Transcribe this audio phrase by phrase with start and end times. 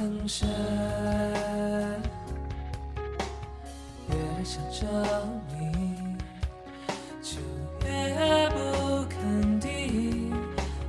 [0.00, 0.48] 更深，
[4.08, 4.88] 越想证
[5.52, 6.16] 明
[7.20, 7.36] 就
[7.86, 10.32] 越不肯定，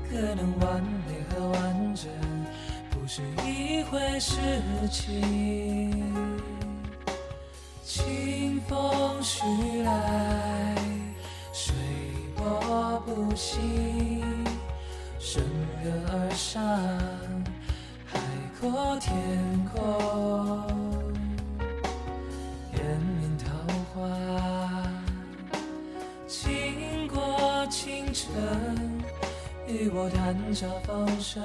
[0.09, 2.09] 可能完美和完整
[2.89, 4.37] 不是一回事
[4.89, 5.91] 情。
[7.83, 9.43] 清风徐
[9.83, 10.77] 来，
[11.51, 11.75] 水
[12.37, 14.23] 波不兴，
[15.19, 15.43] 顺
[15.83, 16.63] 流而上，
[18.61, 19.17] 海阔天
[19.73, 19.81] 空，
[22.71, 23.49] 人面桃
[23.91, 23.99] 花，
[26.27, 28.31] 经过清晨，
[29.67, 31.43] 与我谈笑风生，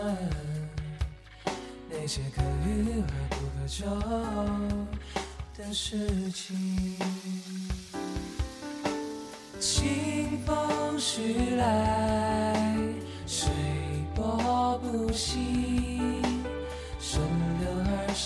[1.88, 3.86] 那些可遇而不可求。
[5.56, 6.98] 的事情，
[9.58, 12.76] 清风徐来，
[13.26, 13.48] 水
[14.14, 15.45] 波不兴，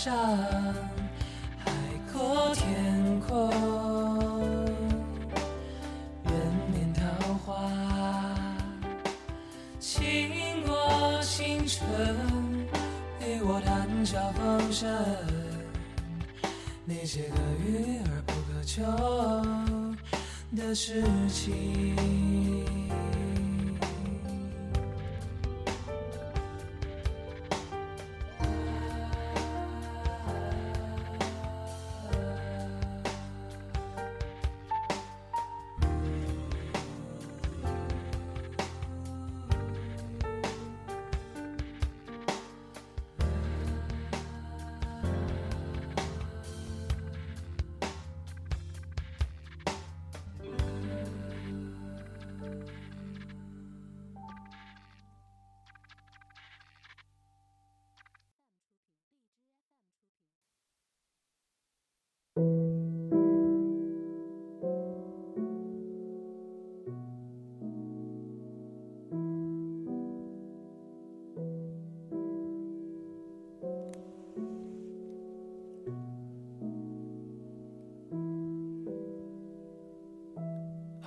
[0.02, 0.16] 上，
[1.58, 1.70] 海
[2.10, 3.50] 阔天空，
[6.24, 6.32] 远
[6.72, 7.70] 面桃花，
[9.78, 11.86] 倾国倾城，
[13.20, 14.88] 与我谈笑风生。
[16.86, 18.82] 那些可遇而不可求
[20.56, 22.29] 的事情。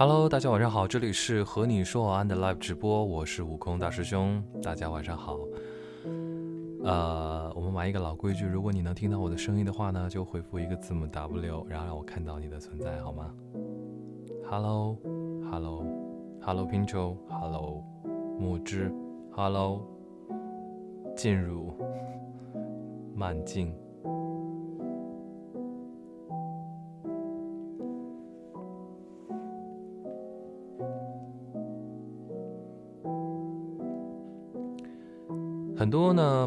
[0.06, 5.40] Hello，大家晚上好，这里是和你说晚安的 Live 直播，我是悟空大师兄，大家晚上好。
[6.84, 13.34] 呃，我们玩一个老规矩，如果你能听到我的声音的话呢，就回复一个字母 W，然后让我看到你的存在，好吗
[14.50, 17.82] ？Hello，Hello，Hello，拼周，Hello，
[18.38, 18.94] 木之
[19.32, 19.88] ，Hello，
[21.16, 21.74] 进入
[23.16, 23.74] 慢镜。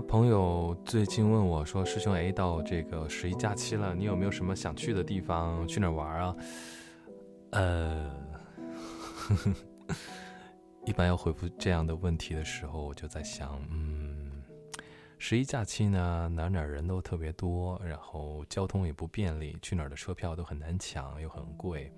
[0.00, 5.66] 朋友最近问我说：“师兄，哎，到这个十一假期了，你有没有什么想去的地方？
[5.66, 6.36] 去哪玩啊？”
[7.52, 8.10] 呃，
[10.84, 14.42] 一般要回复这样的问题的时候，我就在想，嗯，
[15.18, 21.90] 十一假期呢，哪哪人都特别多，然后交通也不便利，去哪儿的车票都很难抢，又很贵。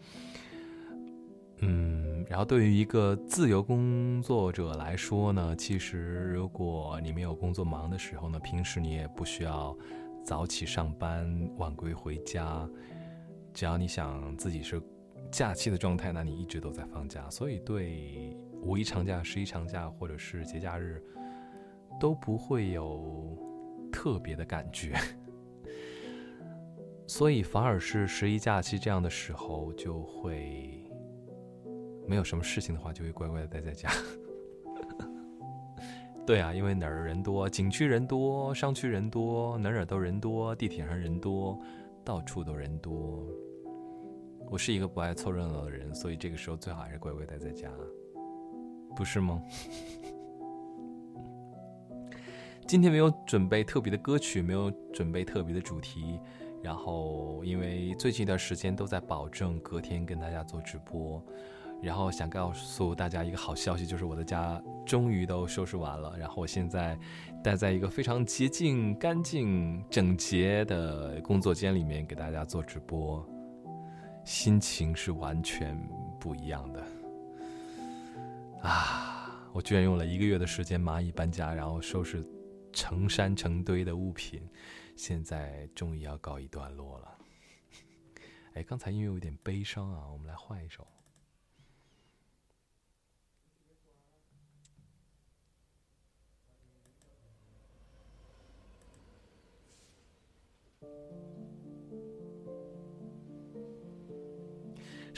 [1.61, 9.77] 嗯，然后对于一个自由工作者来说呢，其实如果你没有工作忙的时候呢，平时你也不需要
[10.25, 12.69] 早起上班、晚归回家，
[13.55, 14.83] 只要你想自己是
[15.31, 21.03] 假期的状态，那你一直都在放假，所以对五一长假、十一长假或者是节假日
[22.01, 23.39] 都不会有
[23.93, 24.95] 特别的感觉，
[27.07, 30.85] 所以反而是十一假期这样的时候就会。
[32.09, 33.91] 没有什么事情的话，就会乖乖的待在家。
[36.27, 41.59] 对啊，因为哪儿人多，景区人多，商区人多，哪儿哪儿都人多，地铁上人多，
[42.05, 43.25] 到处都人多。
[44.51, 47.71] 我是一个不爱凑热闹的人，所以这个时候最好还是乖乖待在家，
[48.97, 49.43] 不是吗？
[52.67, 56.19] 今天没有准备特别的歌曲，没有准备特别的主题，
[56.63, 61.23] 然后因为最近一段时间都在保证隔天跟大家做直播。
[61.81, 66.17] 然后想告诉大家一个好消息，就是我的家终于都收拾完了。
[66.19, 66.99] 然后我现在
[67.43, 73.25] 待在一个非常洁净、干净、整洁的工作间里面，给大家做直播，
[74.25, 75.81] 心情是完全
[76.19, 76.85] 不一样的。
[78.63, 82.27] 啊，我居然用了一个月的时间蚂蚁搬家，然后收拾
[82.73, 84.43] 成山成堆的物品，
[84.97, 87.19] 现在终于要告一段落了。
[88.55, 90.85] 哎，刚才音乐有点悲伤啊，我们来换一首。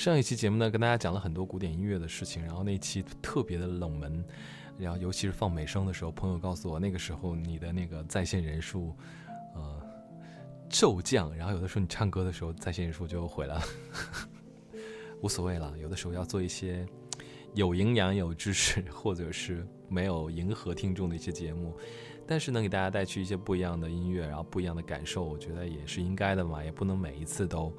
[0.01, 4.25] 上一期节目呢，跟大家讲了很多古典音乐的事情，然后那期特别的冷门，
[4.79, 8.97] 然后尤其是放美声的时候，朋友告诉我，那个时候你的那个在线人数，
[9.55, 9.83] 呃，
[10.71, 13.63] 骤降，然后有的时候你唱歌的时候，在线人数就回来了，
[15.21, 16.89] 无所谓了，有的时候要做一些
[17.53, 21.77] 有营养、有知识，或者是没有迎合听众的一些节目，
[22.27, 27.71] 但是能给大家带去一些不一样的音乐，然后不一样的感受，我觉得也是应该的嘛，也不能每一次都，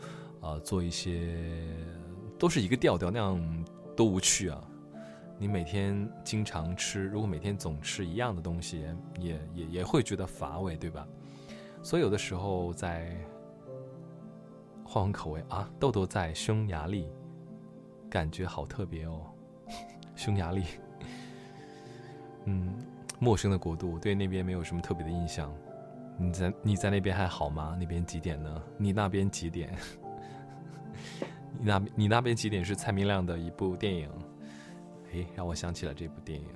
[0.42, 1.36] 呃，做一些。
[2.42, 3.66] 都是一个调调，那样
[3.96, 4.60] 多无趣啊！
[5.38, 8.84] 你每天经常吃，如果每天总吃一样的东西，
[9.20, 11.08] 也也也会觉得乏味，对吧？
[11.84, 13.16] 所以有的时候在
[14.84, 15.70] 换换口味啊。
[15.80, 17.08] 豆豆在匈牙利，
[18.10, 19.22] 感觉好特别哦。
[20.18, 20.64] 匈牙利，
[22.46, 22.74] 嗯，
[23.20, 25.54] 陌生的国度，对那边没有什么特别的印象。
[26.18, 27.78] 你在你在那边还好吗？
[27.80, 28.64] 那边几点呢？
[28.80, 29.78] 你那边几点？
[31.62, 34.10] 你那，你那边几点是蔡明亮的一部电影？
[35.12, 36.48] 诶，让我想起了这部电影。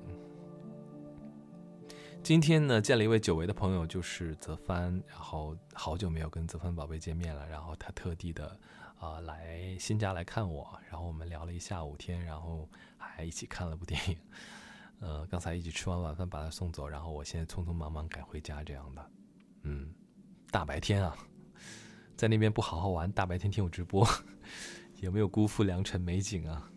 [2.24, 8.58] 今天呢，见了一位久违的朋友，就是泽帆，然后好久没有跟泽帆宝贝见面了，然后他特地的
[8.98, 14.16] 啊来新家来看我，然后我们聊了一下午天，然后还一起看了部电影。
[14.98, 19.10] 呃，刚才一起吃完晚饭把他送走，然后我现在匆匆忙忙赶回家这样的。
[19.62, 19.94] 嗯，
[20.50, 21.16] 大白天啊，
[22.16, 24.04] 在那边不好好玩，大白天听我直播。
[25.00, 26.70] 有没有辜负良辰美景啊？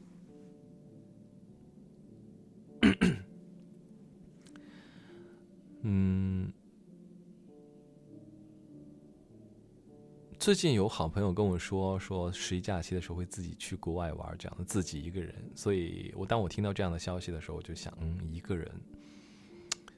[5.81, 6.51] 嗯，
[10.37, 15.33] 最近有好朋友跟我说，说十一假期的时候会自己去国外玩，这样的自己一个人。
[15.55, 18.69] 所以我当我听到这样的消息的时候，我就想，嗯，一个人。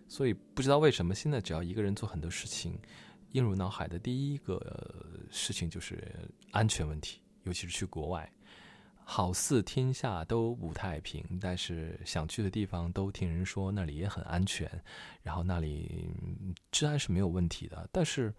[0.08, 2.78] 所以不知道为什么，现在只要一个人做很多事情，
[3.32, 6.08] 映入脑海的第一个事情就是
[6.52, 7.20] 安全问题。
[7.44, 8.32] 尤其是去国外，
[9.04, 14.70] 好似天下都不太平，但是想去的地方都听人说那里也很安全，
[15.22, 16.10] 然后那里
[16.72, 17.90] 治安是没有问题的。
[17.92, 18.34] 但是，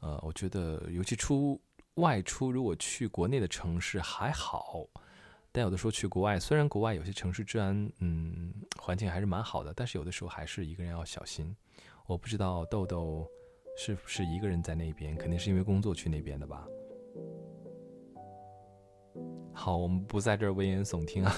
[0.00, 1.60] 呃，我觉得尤其出
[1.94, 4.86] 外出，如果去国内的城市还好，
[5.50, 11.54] 但有的时候去国外，虽然国外有些城市治安嗯环境还是蛮好的，但是有的时候还是一个人要小心。
[12.06, 13.26] 我不知道豆豆
[13.76, 16.66] 是不是一个人在那边，肯定是因为工作去那边的吧。
[19.60, 21.34] 好，我们不在这儿危言耸听啊，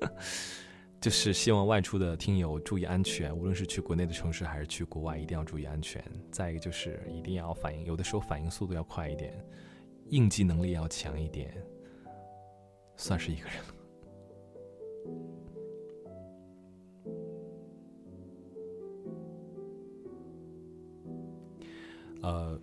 [1.00, 6.04] 就是希望外出的听友注意安全，无论是去国内的城市还是去国外，一定要注意安全。
[6.30, 9.32] 再一个就是一定要反应，有的时候反应速度要快一点，
[10.10, 11.50] 应激能力要强一点，
[12.96, 13.54] 算是一个人。
[22.20, 22.60] 呃，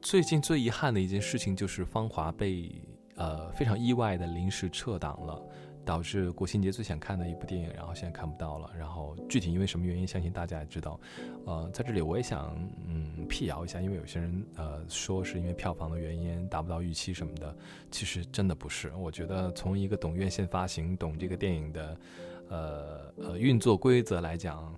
[0.00, 2.72] 最近最遗憾的一件事情就是《芳华》被。
[3.20, 5.38] 呃，非常意外的临时撤档了，
[5.84, 8.70] 导致国庆节最想看的一部电影，然后现在看不到了。
[8.78, 10.98] 然后具体因为什么原因，相信大家也知道。
[11.44, 17.54] 呃，在这里我也想嗯辟谣一下，因为有些人呃说是因为票房的原因达不到预期什么的，
[17.90, 18.90] 其实真的不是。
[18.96, 22.00] 我觉得从一个懂院线发行、懂这个电影的
[22.48, 24.74] 呃呃运作规则来讲，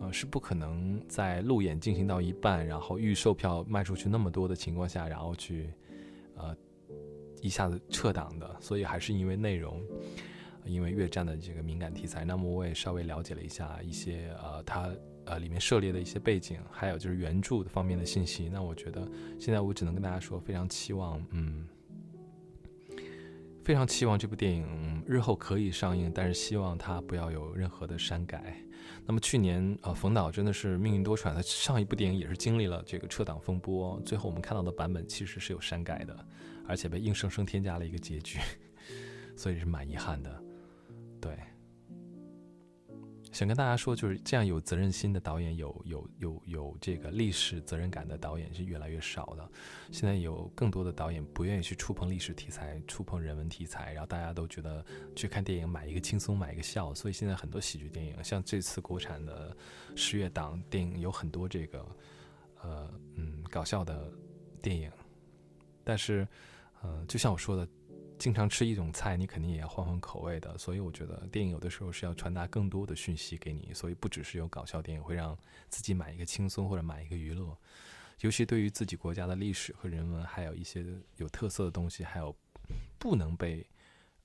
[0.00, 5.70] 呃是不可能在路演进行到一半，然后预售票卖出去那么多的情况下，然后去
[6.36, 6.56] 呃。
[7.42, 9.82] 一下子撤档的，所以还是因为内容，
[10.64, 12.24] 因为越战的这个敏感题材。
[12.24, 14.90] 那么我也稍微了解了一下一些呃，它
[15.24, 18.48] 呃里面涉猎的一些背景，还有就是原著方面的信息。
[18.48, 19.06] 那我觉得
[19.40, 21.66] 现在我只能跟大家说，非常期望，嗯，
[23.64, 28.56] 非常期望这部电影日后可以上映，但是希望它不要有任何的删改。
[29.04, 36.26] 那么去年呃，冯导真的是命运多舛，他上一部电影也是经历了这个撤档风波，最后我们看到的版本其实是有删改的。
[36.66, 38.38] 而且被硬生生添加了一个结局，
[39.36, 40.42] 所以是蛮遗憾的。
[41.20, 41.38] 对，
[43.30, 49.50] 想跟大家说，就是这样有责任心的导演，有有有有这个历史责任感的导演是越来越少的。
[49.90, 56.94] 现在有更多的导演不愿意去触碰历史题材、触碰人文题材，然后大家都觉得去看电影买一个轻松、买一个笑。
[56.94, 59.56] 所以现在很多喜剧电影，像这次国产的
[59.94, 61.86] 十月档电影，有很多这个
[62.62, 64.12] 呃嗯搞笑的
[64.60, 64.90] 电影，
[65.84, 66.26] 但是。
[66.82, 67.66] 呃，就像我说的，
[68.18, 70.58] 经常吃一种菜，你肯定也要换换口味的。
[70.58, 77.56] 所以我觉得电影有的时候是要传达更多的讯息给你，所以不只是有搞笑电影会让自己买一个轻松或者买一个娱乐，
[78.20, 80.84] 尤其对于自己国家的历史和人文，还有一些
[81.16, 82.34] 有特色的东西，还有
[82.98, 83.66] 不能被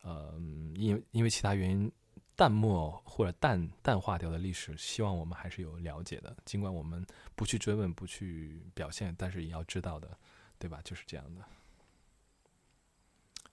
[0.02, 0.34] 呃
[0.76, 1.92] 因因为其他原因
[2.36, 6.36] 淡漠或者淡淡化掉的历史，希望我们还是有了解的。
[6.46, 10.18] 尽管我们不去追问、不去表现，但是也要知道的，
[10.58, 10.80] 对吧？
[10.84, 11.42] 就是这样的。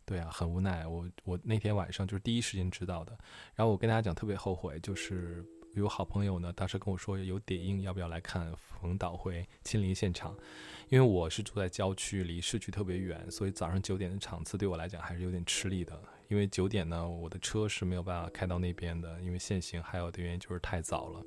[0.07, 0.87] 对啊，很无奈。
[0.87, 3.17] 我我那天晚上就是第一时间知道的。
[3.55, 5.45] 然后我跟大家讲特别后悔，就是
[5.75, 10.37] 有好朋友呢，当时跟我说有点映，要不要来看冯导会亲临现场？
[10.89, 15.99] 因为我是住在郊区，离市区特别远，所以早上九点的场次对我来讲还是有点吃力的。
[16.29, 21.23] 因为九点呢，我的车是没有办法开到那边的，因为限行，还有的原因就是太早了。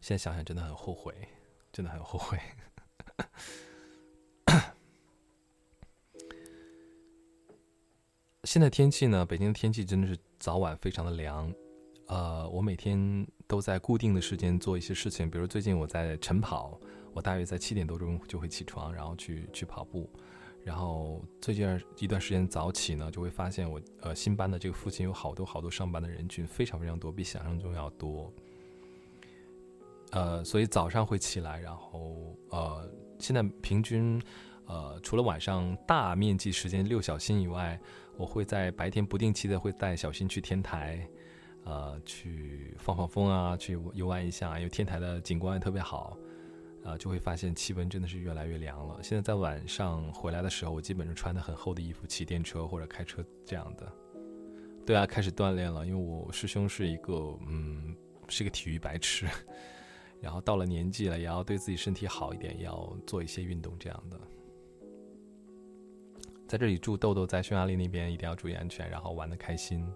[0.00, 1.14] 现在想想真的很后悔，
[1.72, 2.38] 真的很后悔。
[8.44, 11.52] 现在天气呢，北京的天气真的是早晚非常的凉。
[12.06, 16.80] 呃，我每天都在固定的时间做一些事情，比如最近我在晨跑，
[17.12, 20.08] 我大约在七点多钟就会起床，然后去去跑步。
[20.64, 28.32] 然后最近一段时间早起呢，就会发现我呃新班的这个附近有好多好多上班的人群，非常非常多，比想象中要多。
[30.12, 34.20] 呃，所以早上会起来，然后呃，现在平均
[34.66, 37.78] 呃除了晚上大面积时间六小新以外，
[38.20, 41.08] 我会在白天不定期的会带小新去天台，
[41.64, 46.18] 呃，去放放风啊，去游玩一下，因为天台的景观也特别好。
[46.84, 49.02] 啊，就会发现气温真的是越来越凉了。
[49.02, 53.92] 现在在晚上回来的时候，我基本上穿的很厚的衣服，骑电车或者开车这样的。
[54.86, 57.94] 对啊，开始锻炼了，因为我师兄是一个嗯，
[58.28, 59.26] 是个体育白痴，
[60.22, 64.20] 然后到了年纪了，也要对自己身体好一点，也要做一些运动这样的。
[66.50, 69.86] 在这里祝豆豆在匈牙利那边一定要注意安全，然后玩的开心。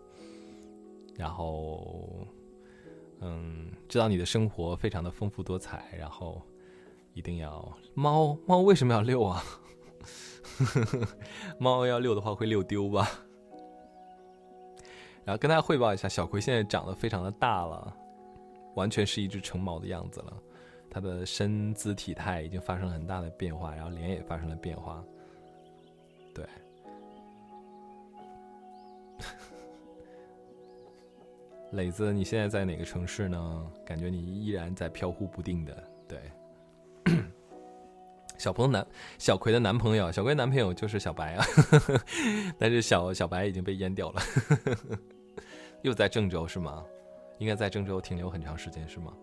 [1.17, 2.25] 然后，
[3.23, 6.41] 嗯，知道你的生活非常的丰富多彩，然后。
[7.13, 9.41] 一定要猫猫为什么要遛啊？
[11.61, 13.09] 猫要遛的话会遛丢吧？
[15.25, 17.97] 然后跟大家汇报一下，小葵现在长得非常的大了，
[18.75, 20.43] 完全是一只成猫的样子了。
[20.91, 25.01] 它的身姿体态已经发生了很大的变化，然后脸也发生了变化。
[26.35, 26.47] 对，
[31.73, 33.73] 磊子，你现在在哪个城市呢？
[33.87, 36.19] 感觉你依然在飘忽不定的，对。
[38.37, 38.85] 小鹏男
[39.17, 41.45] 小葵的男朋友，小葵男朋友就是小白啊，
[42.59, 44.21] 但是小小白已经被淹掉了，
[45.83, 46.85] 又在郑州是吗？
[47.39, 49.15] 应该在郑州停留很长时间是吗？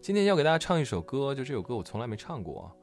[0.00, 2.74] 今天要给大家唱一首歌，就这首歌我从来没唱过，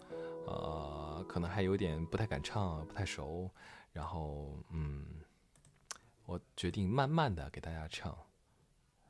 [0.48, 3.52] 呃，可能还有点不太敢唱，不太熟，
[3.92, 5.06] 然后嗯，
[6.26, 8.18] 我决定慢慢的给大家唱，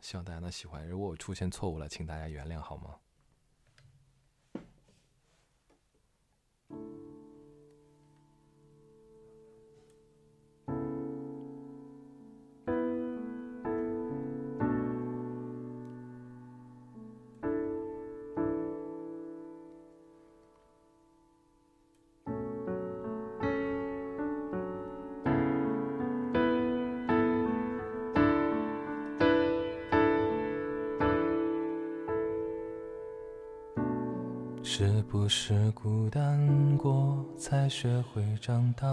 [0.01, 0.88] 希望大家能喜欢。
[0.88, 2.96] 如果我出现错误了，请大家原谅好吗？
[35.27, 38.88] 是孤单过，才学会长大？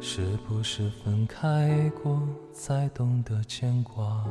[0.00, 2.20] 是不是分开过，
[2.52, 4.26] 才懂得牵挂？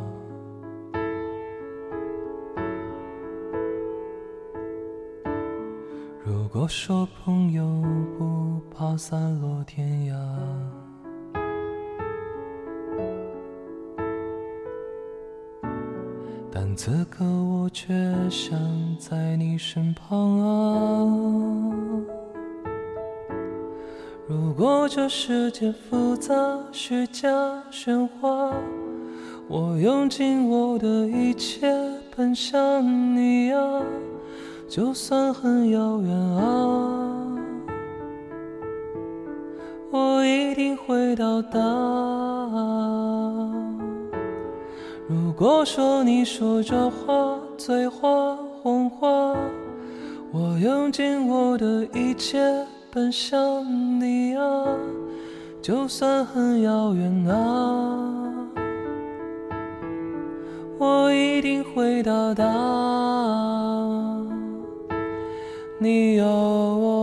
[6.24, 7.63] 如果说朋友
[8.18, 10.50] 不怕散落天涯。
[16.84, 17.94] 此刻我却
[18.28, 18.58] 想
[18.98, 21.06] 在你身旁啊！
[24.28, 26.34] 如果这世界复杂、
[26.72, 27.30] 虚假、
[27.72, 28.52] 喧哗，
[29.48, 31.72] 我用尽我的一切
[32.16, 32.84] 奔向
[33.16, 33.84] 你啊！
[34.68, 37.38] 就算很遥远啊，
[39.92, 41.60] 我一定会到达。
[45.42, 49.36] 如果说你说这话醉话谎话，
[50.32, 52.40] 我用尽我的一切
[52.92, 53.66] 奔向
[54.00, 54.44] 你啊，
[55.60, 58.46] 就算很遥远啊，
[60.78, 62.46] 我一定会到达。
[65.80, 67.00] 你有我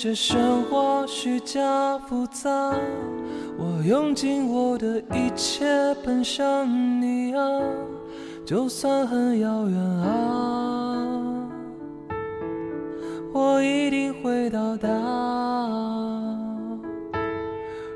[0.00, 0.38] 这喧
[0.70, 2.72] 哗虚假复杂，
[3.58, 5.66] 我用尽我的一切
[6.04, 6.64] 奔向
[7.02, 7.42] 你啊，
[8.46, 11.50] 就算很遥远啊，
[13.34, 14.88] 我一定会到达。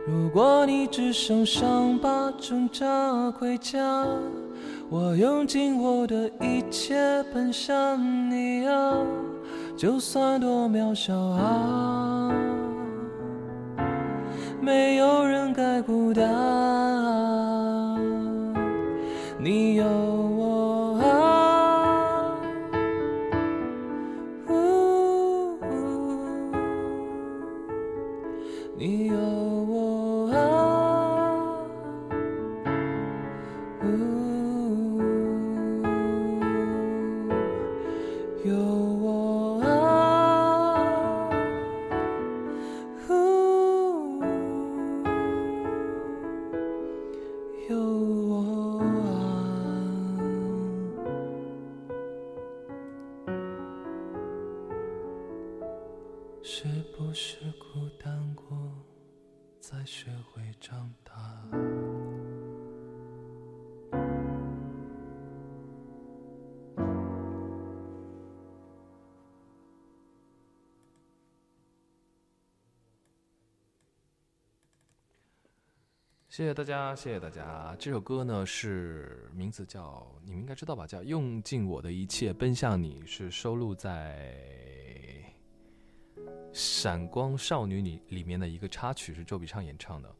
[0.04, 4.04] 如果你只剩伤疤挣扎回家，
[4.90, 6.96] 我用尽我的一切
[7.32, 7.96] 奔向
[8.28, 8.92] 你啊。
[9.76, 12.30] 就算多渺小啊，
[14.60, 17.01] 没有人该孤单。
[76.32, 77.76] 谢谢大家，谢谢大家。
[77.78, 80.86] 这首歌呢是名字叫，你们应该知道吧？
[80.86, 84.34] 叫《用尽我的一切奔向你》，是收录在
[86.50, 90.14] 《闪光少女》里里面的一个插曲，是周笔畅演唱的。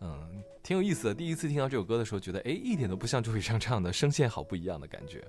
[0.00, 1.14] 嗯，挺有意思的。
[1.14, 5.24] 第一次听到这首歌的时候，觉得哎，一点都不像周笔畅唱的，声线好不一样的感觉。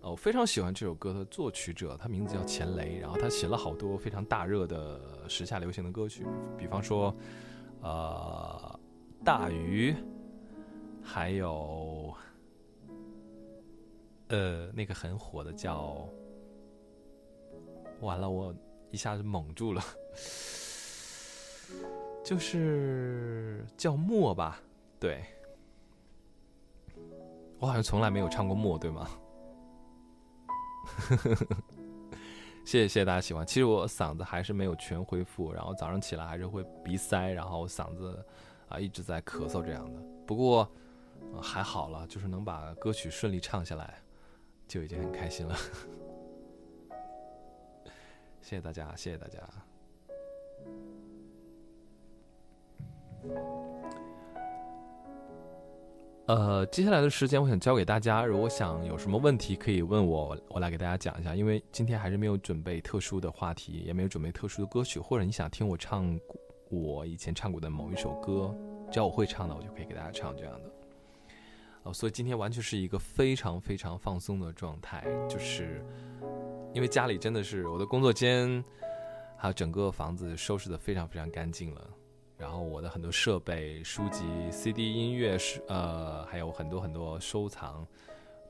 [0.00, 6.26] 哦，我非常喜欢这首歌的作曲者，他名字叫钱雷，然后他写了好多非常大热的时下流行的歌曲，
[6.58, 7.14] 比方说。
[7.84, 8.80] 呃，
[9.22, 9.94] 大鱼，
[11.02, 12.14] 还有，
[14.28, 16.08] 呃，那个很火的叫，
[18.00, 18.54] 完了，我
[18.90, 19.82] 一下子蒙住了，
[22.24, 24.58] 就是叫默吧？
[24.98, 25.22] 对，
[27.58, 29.06] 我好像从来没有唱过默，对吗？
[30.86, 31.46] 呵呵呵
[32.64, 33.46] 谢谢谢谢大家喜欢。
[33.46, 38.24] 其实我嗓子还是没有全恢复，然后早上起来还是会鼻塞，然后嗓子
[38.68, 40.00] 啊一直在咳嗽这样的。
[40.26, 40.68] 不过
[41.40, 44.02] 还好了，就是能把歌曲顺利唱下来，
[44.66, 45.54] 就已经很开心了。
[48.40, 49.40] 谢谢大家，谢谢大家。
[56.26, 61.34] 呃，接下来的时间我想交给大家，如果想有什么问题可以问我，我来给大家讲一下。
[61.34, 66.18] 因为今天还是没有准备特殊的话题，也没有准备特殊的歌曲，或者你想听我唱
[66.70, 68.56] 我以前唱过的某一首歌，
[68.90, 70.70] 只要我会唱的，我就可以给大家唱这样的。
[71.82, 75.84] 哦，所以今天完全是一个非常非常放松的状态，就是
[76.72, 78.64] 因为家里真的是我的工作间，
[79.36, 81.90] 还有整个房子收拾的非常非常干净了。
[82.44, 87.86] 然后我的很多设备、书籍、CD、音乐是呃，还有很多很多收藏，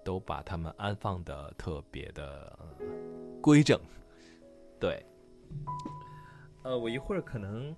[0.03, 2.59] 都把它们安放的特别的
[3.41, 3.81] 规整。
[4.81, 5.01] 对，
[6.65, 7.73] 呃，我一会儿可能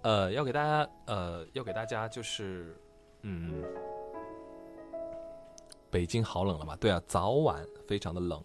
[0.00, 2.74] 呃要给大家呃要给大家就是
[3.20, 3.62] 嗯，
[5.90, 6.74] 北京好冷了嘛？
[6.76, 8.42] 对啊，早晚非常的冷，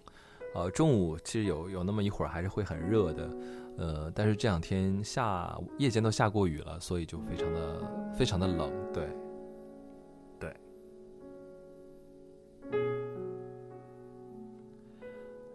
[0.54, 3.30] 呃，中午其实有有那么一会儿还是会很热的。
[3.78, 9.10] 呃，但是这两天下夜间都下过雨了，所以就非常的非常的冷，对，
[10.40, 10.56] 对。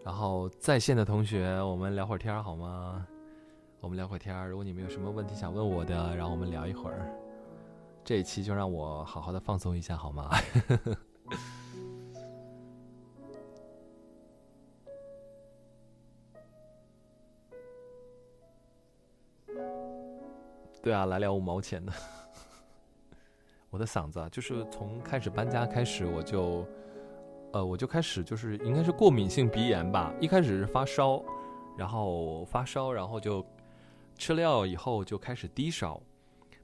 [0.04, 3.06] 然后在线的同学，我们聊会儿天好吗？
[3.80, 7.11] 我们聊会儿天如果你们有什么问题想问我的，然后我们聊一会儿。
[8.04, 10.30] 这一期就让我好好的放松一下好吗？
[20.82, 21.92] 对啊，来聊五毛钱的。
[23.68, 26.66] 我的嗓子啊，就是从开始搬家开始，我就，
[27.52, 30.12] 呃，我就开始就是应该是过敏性鼻炎吧。
[30.20, 31.22] 一开始是发烧，
[31.76, 33.44] 然后发烧，然后就
[34.16, 36.00] 吃了药以后就开始低烧，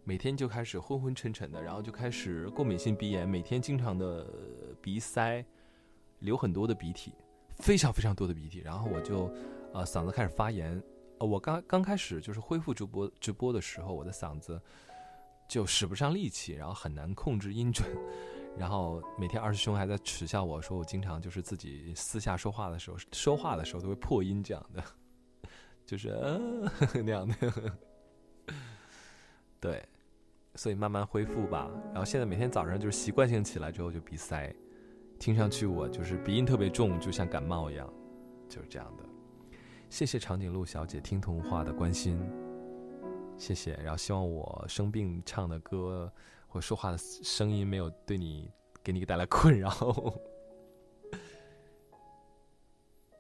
[0.03, 4.27] 每天就开始昏昏沉沉的，然后就开始过敏性鼻炎，每天经常的
[4.81, 5.45] 鼻塞，
[6.21, 7.13] 流很多的鼻涕，
[7.59, 9.31] 非常非常多的鼻涕，然后我就，
[9.75, 10.83] 呃，嗓子开始发炎。
[11.19, 14.61] 呃，我刚刚开始就是恢复直播直播的时候，我的嗓子。
[15.49, 17.89] 就使不上力气，然后很难控制音准，
[18.59, 24.83] 然后每天二师兄还在耻笑我说我经常就是自己私下说话的时候说话的时候都会破音这样的，
[25.87, 26.11] 就是
[27.05, 27.37] 那样的，
[29.61, 29.89] 对，
[30.57, 31.71] 所以慢慢恢复吧。
[31.93, 34.53] 然后现在每天早上就是习惯性起来之后就鼻塞，
[35.21, 37.89] 听上去我就是鼻音特别重，就像感冒一样，
[38.49, 39.05] 就是这样的。
[39.89, 42.19] 谢谢长颈鹿小姐听童话的关心。
[43.39, 46.13] 谢谢，然后希望我生病唱的歌
[46.47, 48.51] 或说话的声音没有对你
[48.83, 49.73] 给你带来困扰。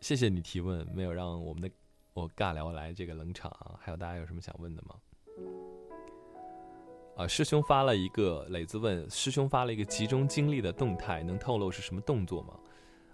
[0.00, 1.70] 谢谢你提问，没有让我们的
[2.12, 3.50] 我尬聊来这个冷场。
[3.80, 4.96] 还有大家有什么想问的吗？
[7.16, 12.58] 啊，师兄发了一个磊子问师兄发了一个集中精力的动态，能透露是什么动作吗？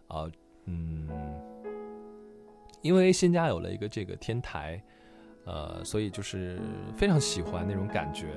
[0.08, 0.30] 啊，
[0.64, 1.08] 嗯，
[2.82, 4.82] 因为新家有了一个这个天台。
[5.44, 6.60] 呃，所以就是
[6.96, 8.28] 非常喜欢那种感觉，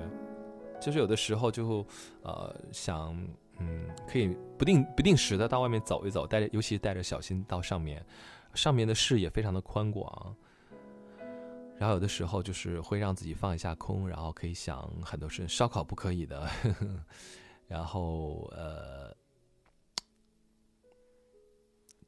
[0.82, 1.86] 就是有的时候就
[2.24, 3.16] 呃想，
[3.60, 8.04] 嗯，可以不定不定时的到外面走一走，带着尤其带着小心到上面，
[8.56, 10.36] 上面的视野非常的宽广，
[11.78, 15.48] 然后有的时候就是会让自己放一下空，然后可以想很多事。
[15.48, 16.50] 烧烤不可以的，
[17.70, 19.16] 然后呃，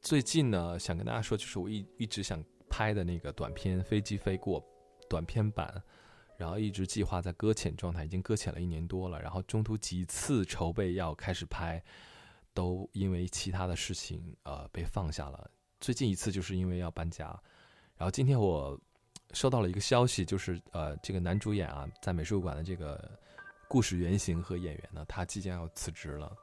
[0.07, 4.61] 最近呢想跟大家说，就是我一一直想拍的那个短片《飞机飞过》。
[5.09, 5.83] 短片版，
[6.37, 9.21] 然后一直计划在搁浅状态，已经搁浅了一年多了。
[9.21, 11.83] 然后中途几次筹备要开始拍，
[12.53, 15.51] 都因为其他的事情呃被放下了。
[15.81, 17.25] 最近一次就是因为要搬家。
[17.97, 18.79] 然后今天我
[19.33, 23.19] 收到了一个消息，就是呃这个男主演啊，在美术馆的这个
[23.67, 26.33] 故事原型和演员呢，他即将要辞职了。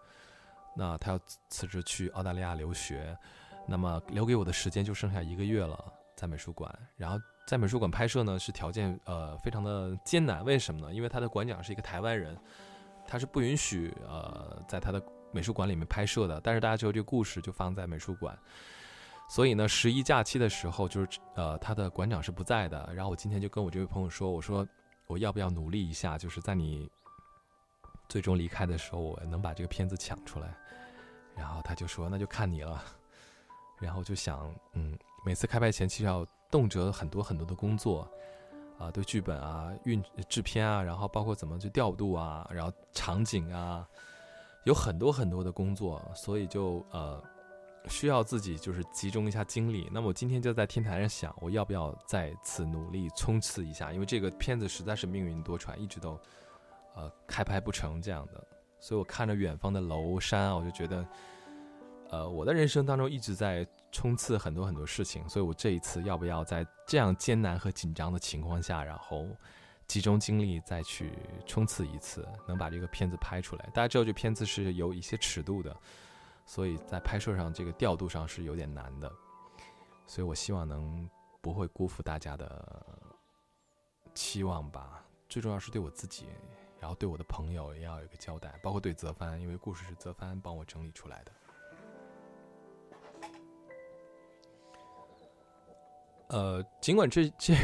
[0.76, 3.16] 那他要辞职去澳大利亚留学，
[3.66, 6.72] 那么留给我的时间就剩下一个月了，在美术馆。
[6.96, 7.18] 然后。
[7.46, 10.42] 在美术馆拍摄呢，是条件呃非常的艰难。
[10.46, 10.94] 为什么呢？
[10.94, 12.34] 因为他的馆长是一个台湾人，
[13.06, 14.98] 他是不允许呃在他的
[15.30, 16.40] 美术馆里面拍摄的。
[16.40, 18.34] 但是大家知道这个故事就放在美术馆，
[19.28, 22.90] 所以呢，十一假期的时候，就是呃他的馆长是不在的。
[22.94, 24.66] 然后我今天就跟我这位朋友说，我说
[25.06, 26.90] 我要不要努力一下，就是在你
[28.08, 30.56] 最终离开的时候，我能把这个片子抢出来。
[31.36, 32.82] 然后他就说那就看你了。
[33.84, 36.26] 然后就想，嗯，每次开拍前其实要。
[36.50, 38.08] 动辄很多很多的工作，
[38.78, 43.84] 啊，对剧本啊、运制片啊，然后包括怎么去调度啊，然后场景啊，
[44.62, 47.20] 有很多很多的工作，所以就呃
[47.88, 49.90] 需要自己就是集中一下精力。
[49.90, 53.92] 那么我今天就在天台上想，我要不要再次努力冲刺一下？
[53.92, 56.16] 因为这个片子实在是命运多舛，一直都
[56.94, 58.46] 呃开拍不成这样的。
[58.78, 61.04] 所以我看着远方的楼山啊，我就觉得。
[62.10, 69.28] 呃，我的人生当中一直在冲刺很多很多事情，所以我这一次要不要在这样艰难和紧张的情况下，然后
[69.86, 71.12] 集中精力再去
[71.46, 73.64] 冲刺一次，能把这个片子拍出来？
[73.72, 75.74] 大家知道这片子是有一些尺度的，
[76.44, 79.10] 所以在拍摄上这个调度上是有点难的，
[80.08, 81.08] 所以我希望能
[81.40, 82.84] 不会辜负大家的
[84.12, 85.04] 期望吧。
[85.28, 86.26] 最重要是对我自己，
[86.80, 91.30] 然后对我的朋友也要有个交代，包括对泽帆，因为故事是泽帆帮我整理出来的。
[96.34, 97.54] 呃，尽管这这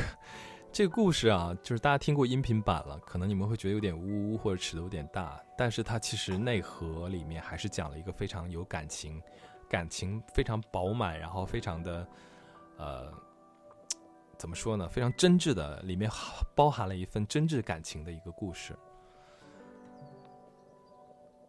[0.70, 9.20] 这个故事啊，就是大家听过音频版了，可能你们会觉得有点污或者尺度有点大，但是它其实内核里面还是讲了一个非常有感情、
[9.68, 12.06] 感情非常饱满，然后非常的
[12.76, 13.12] 呃，
[14.38, 14.88] 怎么说呢？
[14.88, 16.08] 非常真挚的，里面
[16.54, 18.72] 包含了一份真挚感情的一个故事。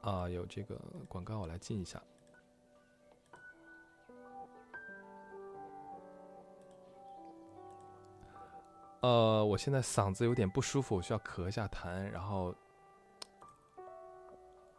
[0.01, 0.75] 啊，有这个
[1.07, 2.01] 广告，我来进一下。
[9.01, 12.53] 呃，我现在嗓子有点不舒服，我需要咳一下痰，然后，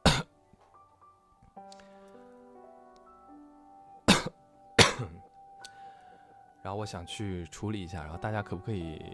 [6.63, 9.05] 然后我想去处理一下，然后大家可不可以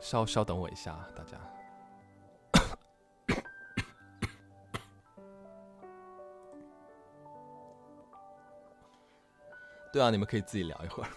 [0.00, 1.38] 稍稍等我一下，大家。
[9.94, 11.08] 对啊你们可以自己聊一会儿。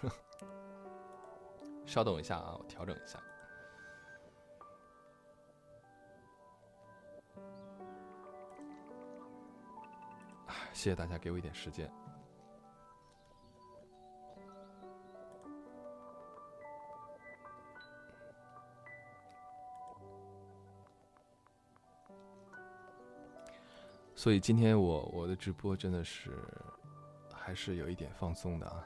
[1.87, 3.19] 稍等一下啊我调整一下。
[10.73, 11.91] 谢谢大家给我一点时间。
[24.13, 26.37] 所以今天我我的直播真的是
[27.47, 28.85] 还是有一点放松的啊。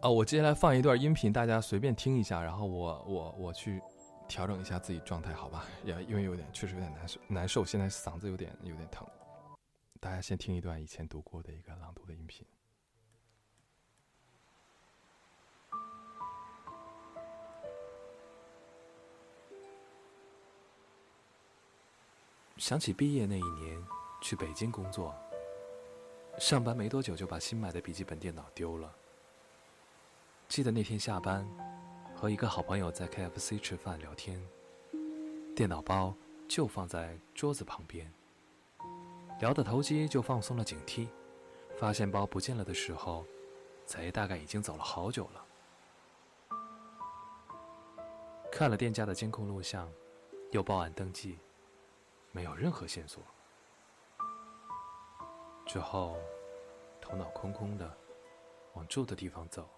[0.00, 3.80] 啊，我接下来放一段音频，大家随便听一下，然后我我我去
[4.26, 5.66] 调整一下自己状态，好吧？
[5.84, 9.06] 也因为有点确实有点难受，难受，现在嗓子有点有点疼。
[10.00, 12.44] 大家先听一段以前读过的一个朗读的音频。
[22.68, 23.82] 想起毕业那一年
[24.20, 25.14] 去北京工作，
[26.38, 28.94] 上班没多久就把新买的笔记本电脑丢了。
[30.48, 31.48] 记得那天下班，
[32.14, 34.38] 和一个好朋友在 KFC 吃饭聊天，
[35.56, 36.14] 电脑包
[36.46, 38.12] 就放在桌子旁边。
[39.40, 41.08] 聊得投机就放松了警惕，
[41.78, 43.24] 发现包不见了的时候，
[43.86, 45.42] 贼大概已经走了好久了。
[48.52, 49.90] 看了店家的监控录像，
[50.50, 51.38] 又报案登记。
[52.32, 53.22] 没有任何线索。
[55.66, 56.16] 之后，
[57.00, 57.90] 头脑空空的，
[58.74, 59.68] 往住的地方走。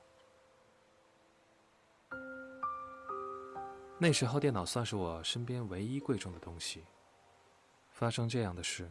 [3.98, 6.84] 那时候电脑算是我身边唯一贵重的东西。
[7.90, 8.90] 发生这样的事，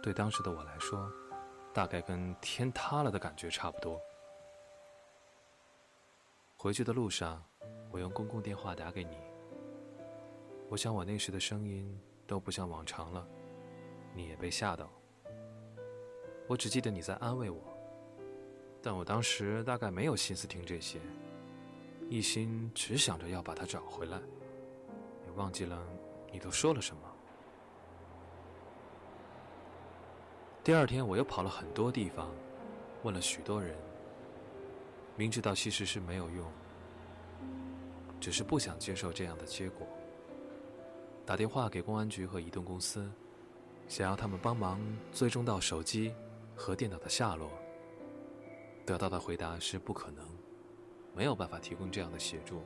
[0.00, 1.10] 对当时的我来说，
[1.74, 4.00] 大概跟天塌了的感觉差不多。
[6.56, 7.42] 回去的路上，
[7.90, 9.18] 我用公共电话打给你。
[10.68, 12.00] 我想我那时的声音。
[12.26, 13.26] 都不像往常了，
[14.14, 14.90] 你也被吓到。
[16.46, 17.60] 我只记得你在安慰我，
[18.82, 21.00] 但我当时大概没有心思听这些，
[22.08, 24.18] 一心只想着要把它找回来，
[25.26, 25.80] 也忘记了
[26.32, 27.02] 你都说了什么。
[30.62, 32.30] 第二天我又跑了很多地方，
[33.02, 33.76] 问了许多人，
[35.16, 36.44] 明知道其实是没有用，
[38.20, 39.86] 只是不想接受这样的结果。
[41.26, 43.10] 打电话给公安局和移动公司，
[43.88, 44.80] 想要他们帮忙
[45.12, 46.14] 追踪到手机
[46.54, 47.50] 和电脑的下落。
[48.86, 50.24] 得到的回答是不可能，
[51.16, 52.62] 没有办法提供这样的协助。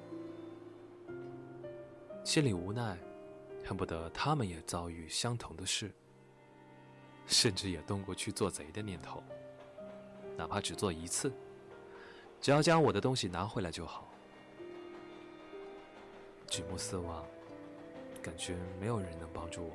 [2.23, 2.99] 心里无奈，
[3.64, 5.90] 恨不得他们也遭遇相同的事，
[7.25, 9.23] 甚至也动过去做贼的念头，
[10.37, 11.33] 哪怕只做一次，
[12.42, 14.07] 只要将我的东西拿回来就好。
[16.46, 17.25] 举目四望。
[18.22, 19.72] 感觉没有人能帮助我。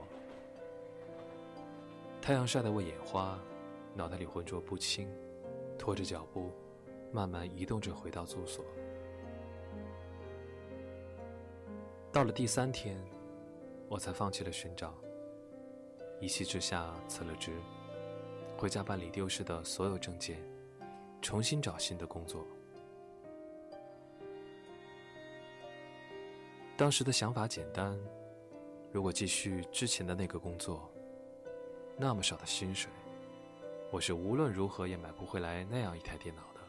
[2.22, 3.40] 太阳晒得我眼花，
[3.94, 5.08] 脑袋里浑浊不清，
[5.78, 6.52] 拖着脚步，
[7.12, 8.64] 慢慢移动着回到住所。
[12.12, 12.98] 到了第三天，
[13.90, 14.94] 我才放弃了寻找，
[16.20, 17.52] 一气之下辞了职，
[18.58, 20.40] 回家办理丢失的所有证件，
[21.22, 22.46] 重新找新的工作。
[26.78, 27.98] 当时的想法简单。
[28.96, 30.90] 如果继续之前的那个工作，
[31.98, 32.90] 那么少的薪水，
[33.92, 36.62] 我是无论如何也买不回来那样一台电脑的。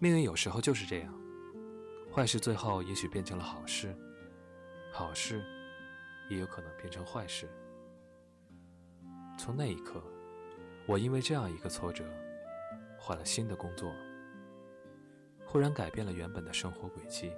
[0.00, 1.14] 命运有时候就是这样，
[2.12, 3.94] 坏事最后也许变成了好事，
[4.92, 5.44] 好事
[6.28, 7.48] 也有可能变成坏事。
[9.38, 10.02] 从那一刻，
[10.84, 12.04] 我因为这样一个挫折，
[12.98, 13.94] 换了新的工作，
[15.46, 17.30] 忽然改变了原本的生活轨迹。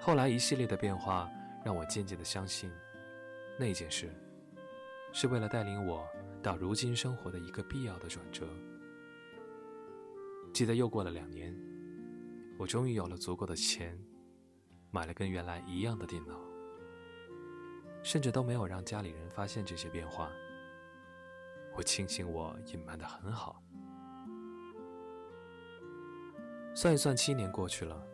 [0.00, 1.30] 后来一系列的变化，
[1.62, 2.72] 让我渐渐的相信，
[3.58, 4.10] 那件事，
[5.12, 6.08] 是为了带领我
[6.42, 8.48] 到如今生活的一个必要的转折。
[10.50, 11.54] 记得又过了两年，
[12.58, 14.02] 我终于有了足够的钱，
[14.90, 16.49] 买了跟原来一样的电脑。
[18.02, 20.30] 甚至都没有让家里人发现这些变化。
[21.74, 23.62] 我庆幸我隐瞒的很好。
[26.74, 28.06] 算一算，七年过去了，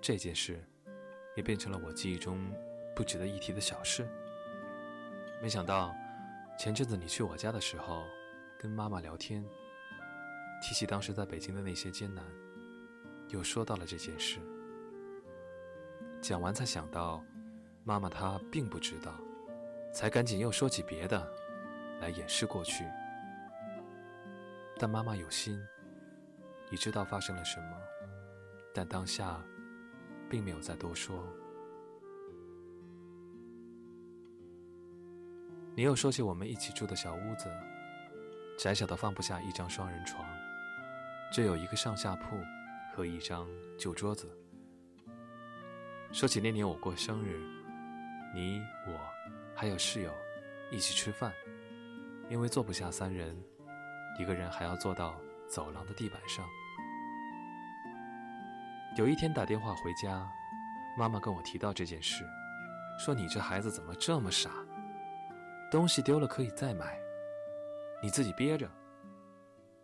[0.00, 0.64] 这件事
[1.36, 2.50] 也变成了我记忆中
[2.96, 4.08] 不值得一提的小事。
[5.40, 5.94] 没想到，
[6.58, 8.04] 前阵子你去我家的时候，
[8.58, 9.44] 跟妈妈聊天，
[10.62, 12.24] 提起当时在北京的那些艰难，
[13.28, 14.38] 又说到了这件事。
[16.20, 17.24] 讲完才想到。
[17.84, 19.12] 妈妈她并不知道，
[19.92, 21.26] 才赶紧又说起别的，
[22.00, 22.84] 来掩饰过去。
[24.78, 25.60] 但妈妈有心，
[26.70, 27.76] 已知道发生了什么，
[28.72, 29.40] 但当下
[30.30, 31.26] 并没有再多说。
[35.74, 37.50] 你又说起我们一起住的小屋子，
[38.58, 40.24] 窄小的放不下一张双人床，
[41.32, 42.36] 只有一个上下铺
[42.94, 44.28] 和一张旧桌子。
[46.12, 47.40] 说起那年我过生日，
[48.34, 48.98] 你我
[49.54, 50.10] 还有室友
[50.70, 51.32] 一起吃饭，
[52.30, 53.36] 因为坐不下三人，
[54.18, 56.46] 一个人还要坐到走廊的地板上。
[58.96, 60.26] 有一天打电话回家，
[60.98, 62.24] 妈妈跟我提到这件事，
[62.98, 64.50] 说你这孩子怎么这么傻？
[65.70, 66.98] 东西丢了可以再买，
[68.02, 68.70] 你自己憋着，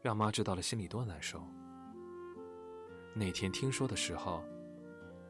[0.02, 1.42] 让妈知道了心里多难受。
[3.14, 4.42] 那天听说的时候，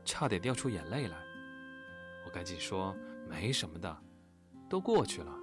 [0.05, 1.28] 差点掉出眼泪来。
[2.39, 2.97] 赶紧说
[3.29, 3.99] 没什么的，
[4.71, 5.35] 都过去了。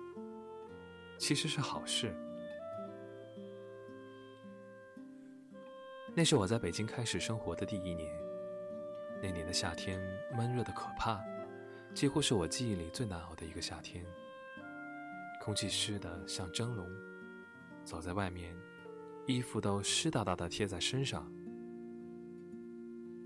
[1.18, 2.16] 其实是好事。
[6.16, 8.10] 那是我在北京开始生活的第一年，
[9.22, 10.00] 那年的夏天
[10.38, 11.22] 闷热的可怕，
[11.94, 14.06] 几乎是我记忆里最难熬的一个夏天。
[15.42, 16.88] 空气湿的像蒸笼，
[17.84, 18.56] 走在外面，
[19.28, 21.30] 衣服都湿哒哒的贴在身上。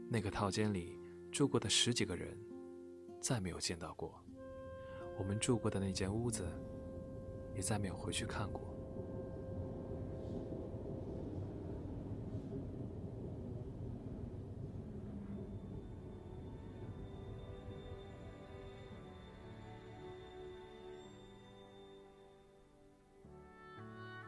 [0.10, 0.97] 那个套间里
[1.32, 2.36] 住过的十几个人，
[3.19, 4.21] 再没有见到过。
[5.17, 6.47] 我们住过的那间屋子，
[7.53, 8.73] 也再没有回去看过。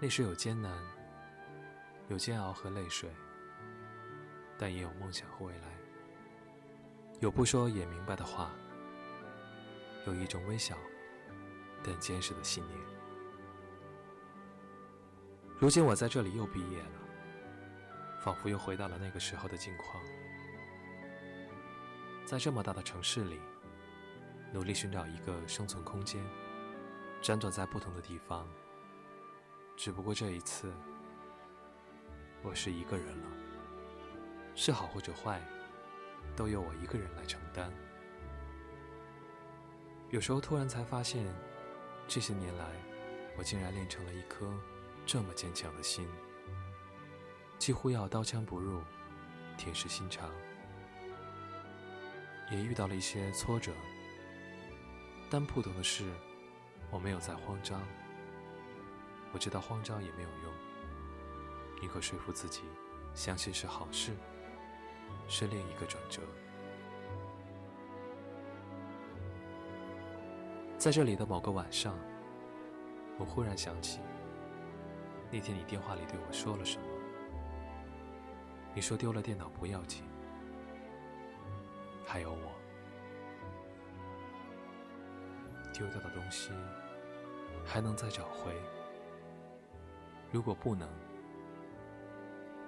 [0.04, 0.76] 那时有艰难，
[2.10, 3.08] 有煎熬和泪水，
[4.58, 5.68] 但也有梦想和未来。
[7.20, 8.52] 有不说也明白的话，
[10.08, 10.78] 有一种微小
[11.84, 12.78] 但坚实的信念。
[15.60, 17.00] 如今我在这里又毕业了，
[18.24, 20.04] 仿佛又回到了那个时候的境况。
[22.26, 23.40] 在这么大的城市里，
[24.54, 26.24] 努力寻找一个生存空间，
[27.22, 28.48] 辗转在不同的地方。
[29.76, 30.72] 只不过这一次，
[32.42, 33.28] 我是一个人了，
[34.56, 35.42] 是好或者坏，
[36.36, 37.72] 都由我一个人来承担。
[40.12, 41.26] 有时候突然才发现，
[42.06, 42.66] 这些年来，
[43.38, 44.54] 我竟然练成了一颗
[45.06, 46.06] 这么坚强的心，
[47.58, 48.82] 几乎要刀枪不入，
[49.58, 50.30] 铁石心肠。
[52.52, 53.72] 也遇到了一些挫折，
[55.30, 56.04] 但不同的是，
[56.90, 57.82] 我没有再慌张。
[59.32, 60.54] 我知道慌张也没有用，
[61.80, 62.64] 宁可说服自己，
[63.16, 64.12] 相信是好事，
[65.30, 66.22] 是另一个转折。
[70.82, 71.96] 在这里的某个晚上，
[73.20, 74.00] 我忽然想起，
[75.30, 76.88] 那天你电话里对我说了什么。
[78.74, 80.04] 你说丢了电脑不要紧，
[82.04, 82.52] 还有我，
[85.72, 86.50] 丢掉的东西
[87.64, 88.52] 还能再找回。
[90.32, 90.90] 如果不能，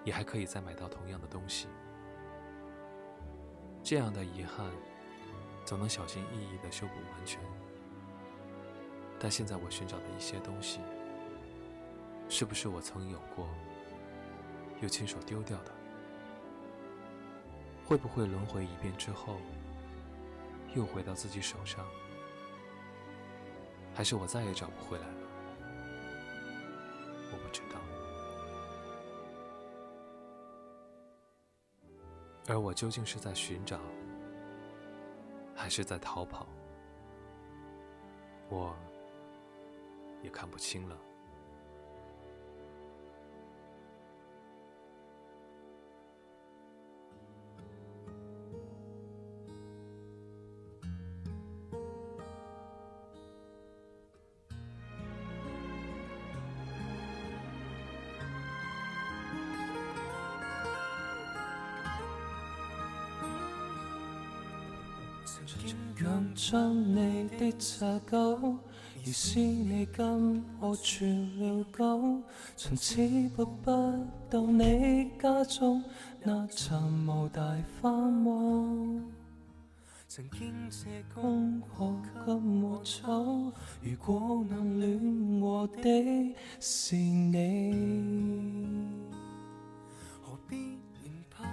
[0.03, 1.67] 也还可以再买到同样的东西。
[3.81, 4.69] 这样的遗憾，
[5.65, 7.41] 总能小心翼翼的修补完全。
[9.23, 10.81] 但现在我寻找的一些东西，
[12.27, 13.47] 是不是我曾有过，
[14.81, 15.71] 又亲手丢掉的？
[17.85, 19.37] 会不会轮回一遍之后，
[20.75, 21.85] 又回到自己手上？
[23.95, 25.13] 还是我再也找不回来了？
[27.31, 27.79] 我不知道
[32.49, 33.79] 而我究竟是在寻找，
[35.55, 36.45] 还是在逃跑？
[38.49, 38.75] 我
[40.23, 40.97] 也看不清了。
[66.03, 68.57] 强将你的查狗，
[69.05, 71.03] 而是你跟我住
[71.37, 72.23] 了久，
[72.55, 73.71] 从此步不
[74.29, 75.83] 到你家中
[76.21, 77.41] 那层无大
[77.81, 79.01] 花屋。
[80.07, 81.93] 曾经借功课
[82.25, 83.51] 跟我走，
[83.81, 87.73] 如果能恋我的是你。
[90.21, 91.43] 何必连跑？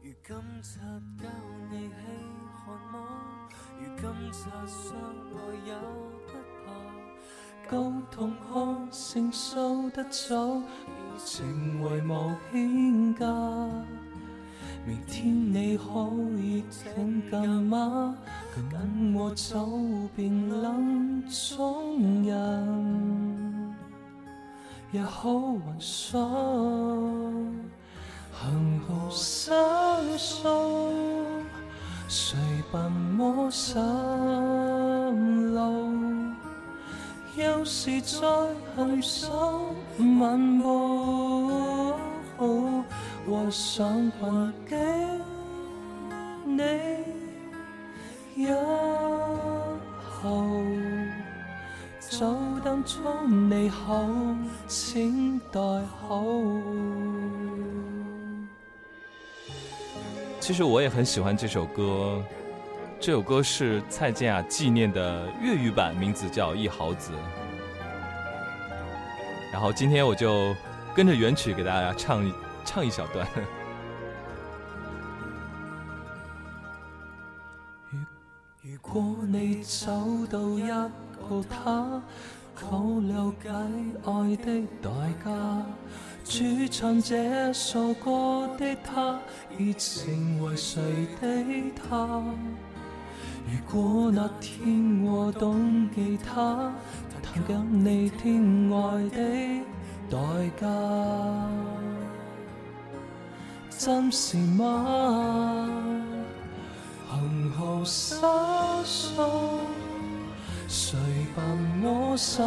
[0.00, 0.80] 如今察
[1.18, 1.28] 教
[1.72, 1.94] 你喜
[2.64, 3.31] 看么？
[3.82, 4.94] 如今察相
[5.34, 5.74] 爱也
[6.26, 6.30] 不
[6.62, 6.66] 怕。
[7.68, 7.72] 旧
[8.10, 13.26] 同学承受得走，而情为无牵挂。
[14.86, 15.84] 明天你可
[16.38, 18.16] 以听见吗？
[18.54, 19.68] 跟我走
[20.14, 23.74] 遍冷中人，
[24.92, 26.28] 也好还爽，
[28.32, 30.48] 幸好生疏，
[32.14, 32.38] 谁
[32.70, 33.82] 伴我上
[35.54, 35.88] 路？
[37.34, 38.18] 有时在
[38.76, 39.30] 行深
[39.96, 41.94] 漫步，
[43.26, 43.88] 我想
[44.20, 44.76] 还给
[46.44, 46.62] 你
[48.36, 48.46] 一
[50.04, 50.46] 号，
[52.10, 54.06] 就当祝你好，
[54.68, 55.58] 请代
[55.98, 56.22] 好。
[60.42, 62.20] 其实我也很喜欢这首歌，
[62.98, 67.12] 这首歌是蔡健雅纪念的粤语版，名字叫《一毫子》。
[69.52, 70.52] 然后今天我就
[70.96, 72.34] 跟着原曲给大家唱一
[72.64, 73.24] 唱一小段。
[78.62, 79.92] 如果你找
[80.28, 80.90] 到一个
[81.48, 82.02] 他，
[82.56, 84.90] 够了解爱的代
[85.24, 85.30] 价，
[86.24, 89.18] 主唱这首歌的他，
[89.58, 90.80] 已成为谁
[91.20, 91.26] 的
[91.88, 92.22] 他？
[93.44, 96.72] 如果那天我懂吉他，
[97.22, 99.18] 弹给你听爱的
[100.08, 100.16] 代
[100.60, 100.66] 价，
[103.76, 105.68] 真是吗？
[107.10, 108.14] 幸好失
[108.84, 109.60] 疏，
[110.68, 110.96] 谁
[111.36, 111.44] 伴
[111.82, 112.42] 我守？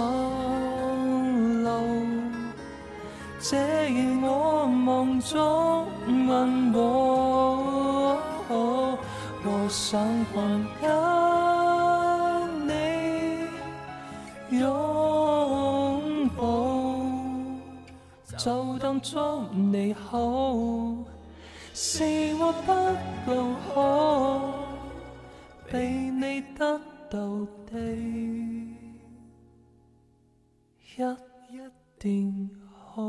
[3.48, 3.56] 这
[3.91, 8.18] 夜我梦中问我，
[8.50, 10.02] 我想
[10.34, 10.34] 还
[10.82, 10.84] 跟
[12.68, 12.72] 你
[14.58, 16.41] 拥抱，
[18.36, 19.20] 就当祝
[19.54, 20.98] 你好。
[21.72, 22.04] 是
[22.39, 22.74] 我不
[23.30, 24.66] 够好，
[25.72, 26.82] 被你得
[27.12, 27.80] 到的，
[30.98, 30.98] 一
[31.54, 31.62] 一
[32.00, 32.64] 定。
[32.96, 33.02] 谢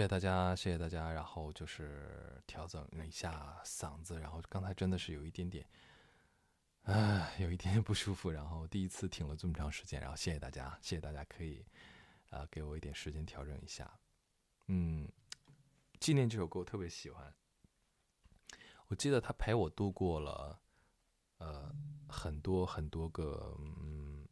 [0.00, 1.12] 谢大家，谢谢大家。
[1.12, 5.64] 然后就是调整了一下嗓子，然后刚才真的是有一点点，
[6.86, 8.30] 唉，有一点点不舒服。
[8.30, 11.66] 然后第一次挺了这么长时间，然后谢谢大家，谢谢大家可以，
[12.30, 13.98] 呃，给我一点时间调整一下。
[14.68, 15.10] 嗯，
[15.98, 17.34] 纪念这首歌我特别喜欢，
[18.86, 20.60] 我记得他陪我度过了，
[21.38, 21.74] 呃，
[22.08, 24.24] 很多很多个嗯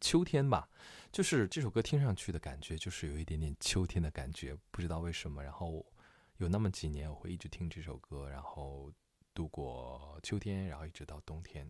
[0.00, 0.70] 秋天吧。
[1.10, 5.42] 就是这首歌听上去的感觉，就是有一点点秋天的感觉，不知道为什么。
[5.42, 5.84] 然后
[6.36, 8.92] 有那么几年，我会一直听这首歌，然后
[9.34, 11.68] 度过秋天，然后一直到冬天。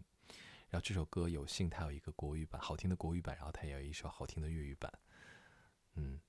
[0.70, 4.92] 然后这首歌有幸它有一个国语版，好听的国语版，然后它也有一首好听的粤语版。
[5.94, 6.20] 嗯。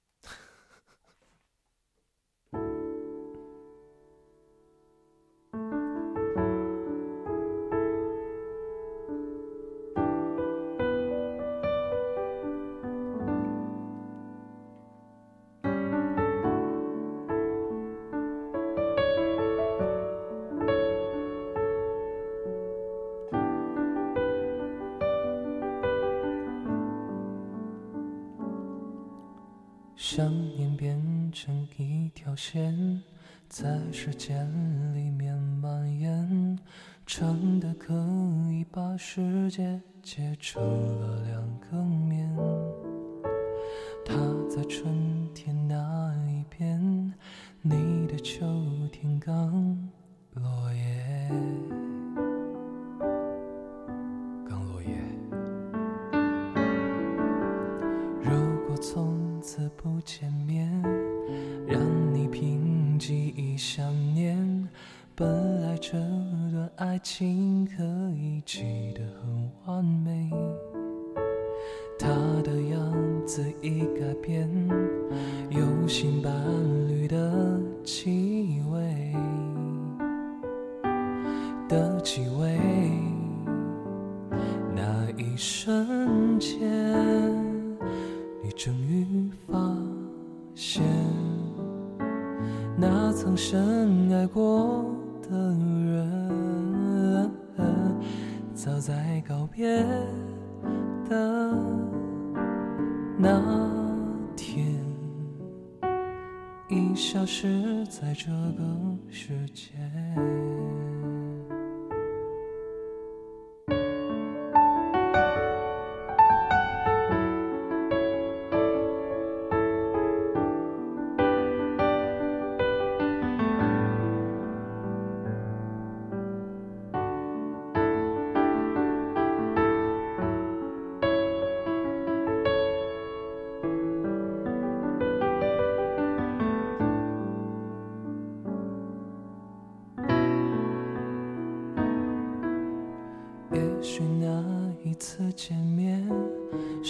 [30.12, 33.00] 想念变成一条线，
[33.48, 34.50] 在时间
[34.96, 36.58] 里面蔓延，
[37.06, 37.94] 长的可
[38.50, 41.78] 以把世界切成了两个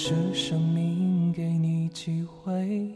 [0.02, 2.94] 是生命给你机会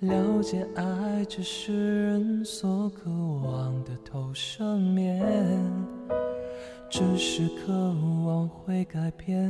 [0.00, 5.24] 了解爱，只是人所渴望的投射面。
[6.90, 7.72] 只是渴
[8.26, 9.41] 望会改变，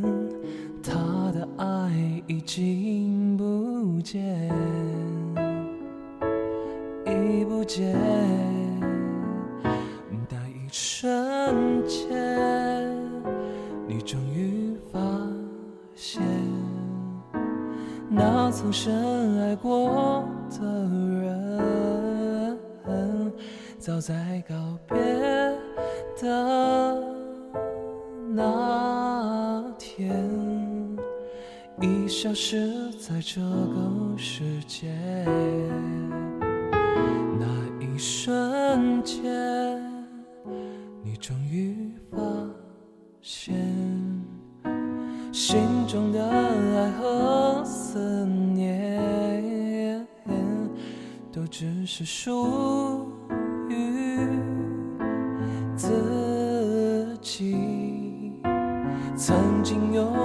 [59.24, 60.21] 曾经有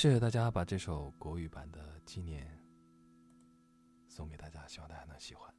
[0.00, 2.46] 谢谢大家把这首国语版的《纪念》
[4.10, 5.54] 送给大家，希望大家能喜欢。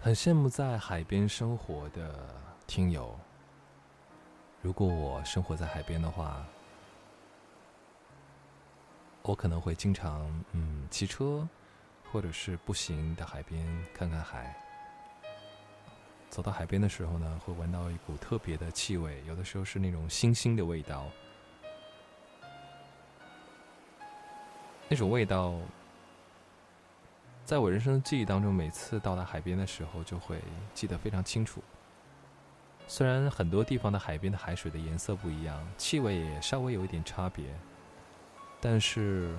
[0.00, 2.34] 很羡慕在海边生活的
[2.66, 3.16] 听友。
[4.60, 6.44] 如果我生活在海边的话，
[9.26, 11.48] 我可能会经常嗯骑车，
[12.12, 14.54] 或者是步行到海边看看海。
[16.28, 21.06] 走到海边的时候呢，会闻到一股特别的气味，有的时候是那种腥腥的味道。
[24.90, 25.54] 那种味道，
[27.46, 30.38] 在我人生的记忆当中，每次到达海边的时候，就会
[30.74, 31.62] 记得非常清楚。
[32.86, 37.46] 虽然很多地方的海边的海水的颜色不一样，气味也稍微有一点差别。
[38.66, 39.30] 但是，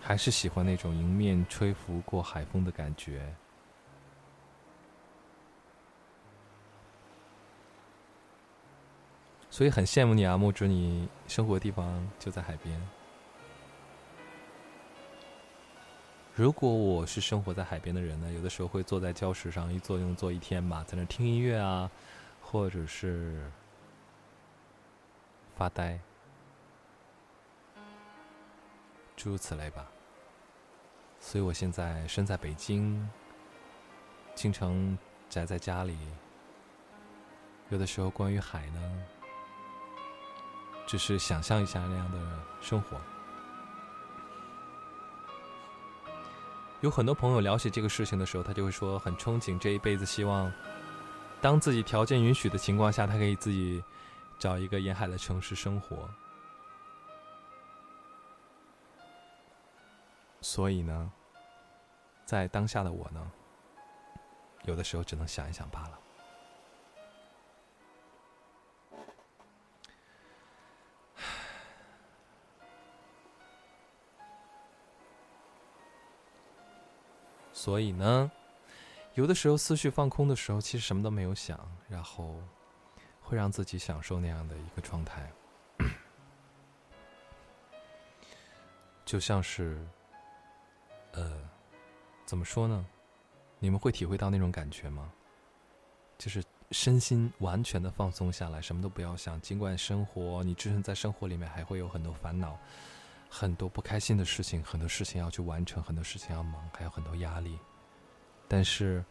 [0.00, 3.34] 还是喜欢那种迎面吹拂过海风的感觉。
[9.50, 12.80] 所以很羡慕你啊，木之，你生活的地方就在海边。
[16.32, 21.90] 如果我是生活在海边的人呢，有的时候会坐在礁石上一坐用坐一天吧，在那听音乐啊，
[22.40, 23.50] 或者是
[25.56, 25.98] 发呆。
[29.16, 29.86] 诸如此类吧。
[31.18, 33.08] 所以我现在身在北京，
[34.34, 34.96] 经常
[35.28, 35.96] 宅在家里。
[37.70, 39.04] 有的时候关于海呢，
[40.86, 42.18] 只是想象一下那样的
[42.60, 43.00] 生活。
[46.82, 50.52] 有很多朋友聊起这个事情的时候，他就会说很憧憬这一辈子，希望
[51.40, 53.82] 当自己条件允许的情况下，他可以自己
[54.38, 56.08] 找一个沿海的城市生活。
[60.40, 61.12] 所以呢，
[62.24, 63.32] 在当下的我呢，
[64.64, 66.00] 有的时候只能想一想罢了。
[77.52, 78.30] 所以呢，
[79.14, 81.58] 有的时候思绪放空的时候，其实什么都没有想，
[81.88, 82.40] 然后
[83.20, 85.28] 会让自己享受那样的一个状态，
[89.04, 89.84] 就像是，
[91.16, 91.32] 呃，
[92.24, 92.86] 怎么说呢？
[93.58, 95.10] 你们会体会到那种感觉吗？
[96.18, 99.40] 就是身心完全的放松下来，什么都不要想。
[99.40, 102.58] 尽管生活，你置身在生活里面，还会有很多烦恼，
[103.30, 107.58] 很多不开心的事情，很多事情要去完成，很多事情要忙，还有很多压力。
[108.46, 109.04] 但是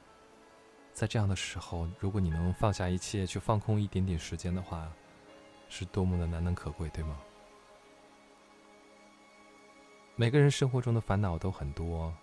[0.93, 4.91] 在这样的时候，如果你能放下一切，去放空一点点时间的话，
[5.69, 7.19] 是多么的难能可贵，对吗？
[10.17, 12.13] 每个人生活中的烦恼都很多，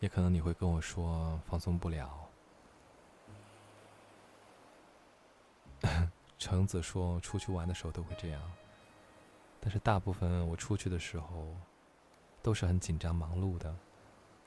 [0.00, 2.26] 也可能你会跟我说放松不了。
[6.38, 8.40] 橙子说：“出去玩的时候都会这样，
[9.60, 11.54] 但是大部分我出去的时候，
[12.42, 13.76] 都是很紧张、忙碌的，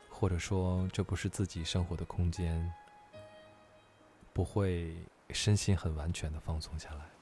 [0.10, 2.74] 或者说这不是自己生活的空间，
[4.34, 4.98] 不会
[5.30, 7.17] 身心很完全的放松下来。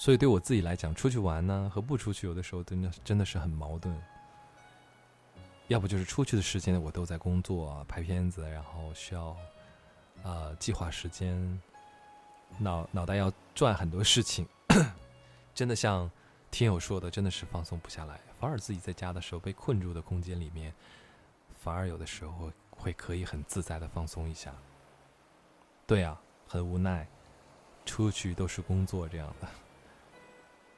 [0.00, 3.94] 所以对我自己来讲，出去玩呢和不出去，有的时候真的真的是很矛盾。”
[5.68, 9.36] 要不就是出去的时间我都在工作拍片子，然后需要，
[10.22, 11.60] 呃，计划时间，
[12.56, 14.48] 脑脑袋要转很多事情，
[15.54, 16.10] 真的像
[16.50, 18.18] 听友说的，真的是放松不下来。
[18.38, 20.72] 反而自己在家的时候被困住的空间里面，
[21.58, 24.50] 反而有的时候会可以很自在的放松一下。
[25.86, 27.06] 对啊，很无奈，
[27.84, 29.48] 出去都是工作这样的，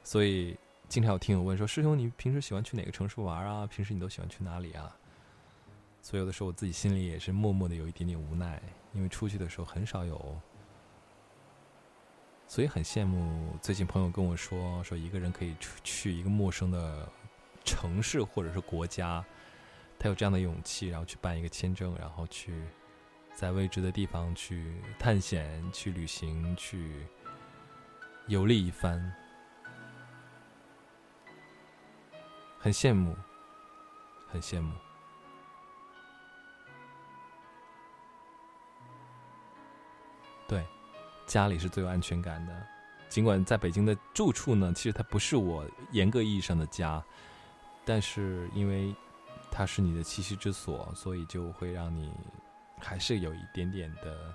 [0.03, 0.57] 所以。
[0.89, 3.65] 经常有听友问说：“师兄，你平时喜欢去哪个城市玩啊？
[3.65, 4.95] 平时你都喜欢去哪里啊？”
[6.03, 10.39] 所以有的时候我自己心里也是默默的有一点点无奈，因为出去的时候很少有，
[12.47, 13.57] 所以很羡慕。
[13.59, 17.09] 最近朋友跟我说，说一个人可以出去一个陌生的
[17.65, 19.25] 城市或者是国家，
[19.97, 22.53] 他有这样的勇气，然后去办一个签证，然后去
[23.33, 27.07] 在未知的地方去探险、去旅行、去
[28.27, 29.11] 游历一番。
[32.63, 33.13] 很羡慕，
[34.31, 34.73] 很羡慕。
[40.47, 40.65] 对，
[41.27, 42.65] 家里是最有安全感的。
[43.09, 47.03] 尽管在北京的住处呢，其实它不是我严格意义上的家，
[47.83, 48.95] 但是因为
[49.51, 52.13] 它是你的栖息之所，所以就会让你
[52.79, 54.33] 还是有一点点的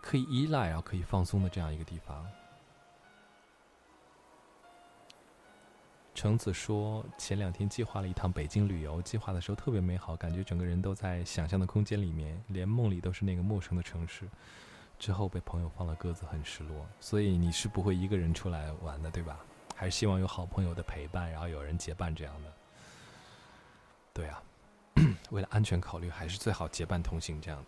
[0.00, 2.26] 可以依赖，然后可以放松的这样一个地方。
[6.14, 14.28] 橙子说：“前两天计划了一趟北京旅游，计划的时候特别美好，感觉整个人都在想象的空间里面，连梦里都是那个陌生的城市。
[14.98, 16.86] 之后被朋友放了鸽子，很失落。
[17.00, 19.38] 所以你是不会一个人出来玩的，对吧？
[19.74, 22.52] 还是希望有好朋友的陪伴，然后有人结伴这样的。
[24.12, 24.42] 对啊，
[25.30, 27.64] 为了安全考虑，还是最好结伴同行这样。”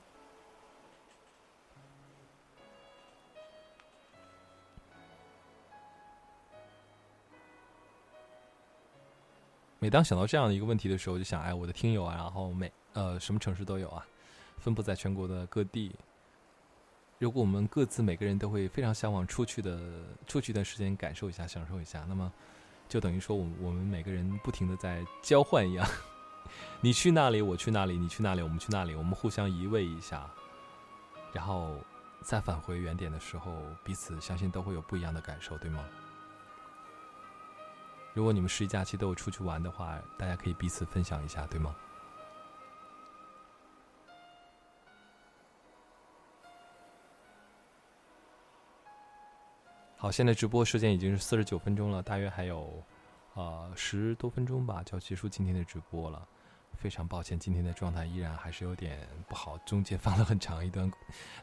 [9.82, 14.06] 每当想到这样的一个问题的时候，就想，哎，我的听友啊，然后每呃什么城市都有啊，
[14.58, 15.90] 分布在全国的各地。
[17.18, 19.80] 如果我们各自每个人都会非常向往出去的，
[20.28, 22.32] 出去一段时间感受一下，享受一下，那么
[22.88, 25.84] 就等于说，我我们每个人不停的在交换一样，
[26.80, 30.30] 你去那里，我去那里，你去那里，我们去那里，我们互相移位一下，
[31.32, 31.74] 然后
[32.20, 33.52] 再返回原点的时候，
[33.82, 35.84] 彼此相信都会有不一样的感受，对吗？
[38.14, 41.74] 如果你们十一假期都有出去玩的话，大家可以彼此分享一下，对吗？
[49.96, 52.82] 好，现在直播时间已经是四十九分钟了，大约还有
[53.34, 56.28] 呃十多分钟吧，就要结束今天的直播了。
[56.76, 60.90] 非常抱歉，今天的状态依然还是有点不好，中间放了很长一段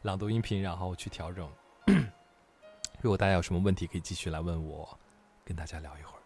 [0.02, 1.50] 朗读音频，然后去调整。
[3.00, 5.00] 如果大家有什么问题，可以继续来问我，
[5.46, 6.19] 跟大家聊一会儿。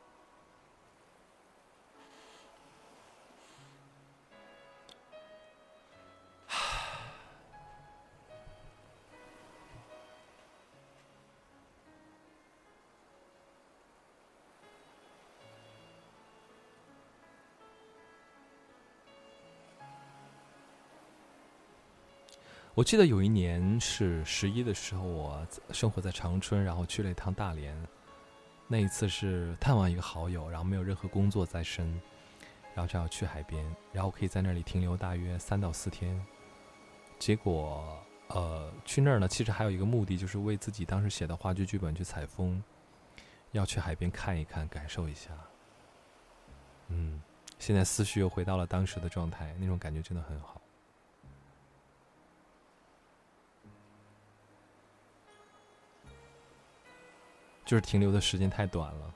[22.75, 27.75] 我记得有一年是十一的时候，我生活在长春，然后去了一趟大连。
[28.67, 31.87] 那一次是探望一个好友，然后没有任何工作在身，
[32.73, 36.19] 然后正好去海边，然后可以在那里停留大约三到四天。
[37.19, 37.95] 结果，
[38.29, 42.61] 呃，去那儿呢，其实还有一个目的，就是为自己当时写的话剧剧本去采风，
[43.51, 45.29] 要去海边看一看，感受一下。
[46.87, 47.21] 嗯，
[47.59, 50.59] 现在思绪又回到了当时的状态，那种感觉真的很好。
[57.73, 59.11] 就是停留的时间太短了。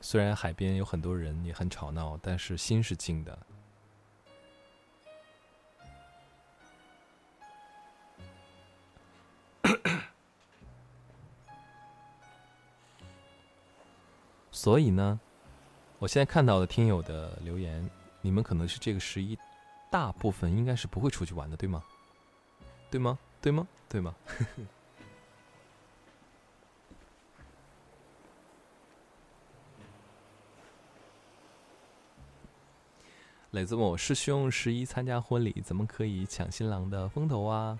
[0.00, 3.38] 虽然海边有很多人，也很吵闹，但是心是静的。
[14.50, 15.20] 所以呢，
[15.98, 17.90] 我现在看到的听友的留言，
[18.22, 19.38] 你们可能是这个十一，
[19.90, 21.84] 大部分应该是不会出去玩的，对吗？
[22.90, 23.18] 对吗？
[23.42, 23.68] 对吗？
[23.86, 24.14] 对吗？
[33.52, 37.78] 磊子问我师兄十一参加婚礼，怎么可以抢新郎的风头啊？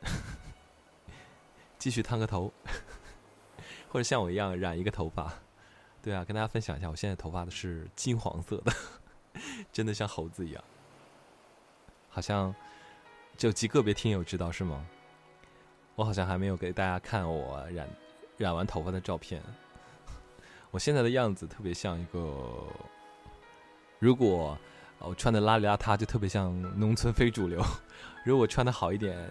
[1.76, 2.50] 继续烫个头，
[3.92, 5.30] 或者像我一样染一个头发。
[6.00, 8.72] 对啊，跟大家分享一下，我现在头发的是金黄色的，
[9.70, 10.64] 真的像猴子一样。
[12.08, 12.54] 好像
[13.36, 14.82] 就极个别听友知道是吗？
[15.94, 17.86] 我好像还没有给大家看我染
[18.38, 19.42] 染完头发的照片。
[20.70, 22.66] 我现在的样子特别像一个，
[23.98, 24.56] 如果
[24.98, 27.60] 我穿的邋里邋遢，就特别像农村非主流；
[28.24, 29.30] 如果穿的好一点。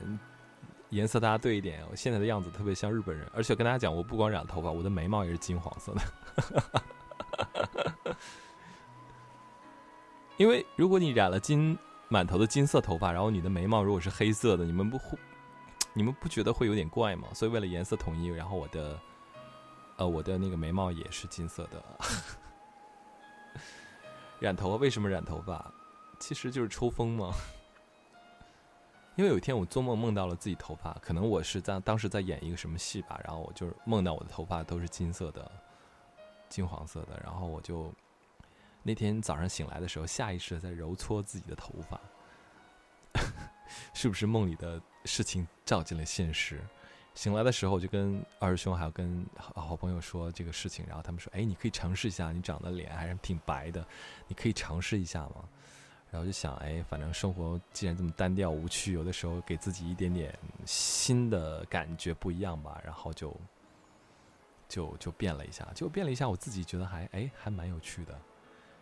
[0.92, 6.02] 颜色大家对一点，我现在的样子特别像日本人，而且跟大家讲，我不光染头发，我的眉毛也是金黄色的。
[10.38, 15.18] 因为如果你染了金满头的金色头发，然后你的眉毛如果是黑色的，你们不会，
[15.92, 17.28] 你们不觉得会有点怪吗？
[17.34, 18.98] 所以为了颜色统一，然后我的，
[19.98, 21.84] 呃，我的那个眉毛也是金色的。
[24.40, 25.72] 染头发为什么染头发？
[26.20, 27.32] 其实就是抽风嘛。
[29.16, 35.52] 因为有一天我做梦梦到了自己头发，可能我是在当时在演一个什么戏吧，然后我就梦到我的头发都是金色的、
[36.50, 37.92] 金黄色的，然后我就
[38.84, 42.00] 那天早上醒来的时候，下意识的在揉搓自己的头发，
[43.94, 46.64] 是不是梦里的事情照进了现实？
[47.18, 53.84] 醒来的时候，我就跟二师兄还有跟好朋友说这个事情，然后他们说：“哎，你可以尝试一下，你长得脸还是挺白的，
[54.28, 55.44] 你可以尝试一下吗？”
[56.12, 60.32] 然后就想，哎，反正生活既然这么单调无趣，有的时候给自己一点点
[60.64, 62.80] 新的感觉不一样吧。
[62.86, 63.36] 然后就
[64.70, 68.16] 就就变了一下，就变了一下，我自己觉得还哎还蛮有趣的。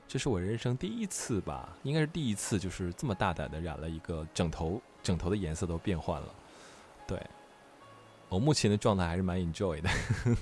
[0.09, 6.35] 这是我人生第一次吧，应该是第一次，就是这么大胆的染了一个整头，整头的颜色都变换了。
[7.07, 7.17] 对，
[8.29, 9.89] 我目前的状态还是蛮 enjoy 的。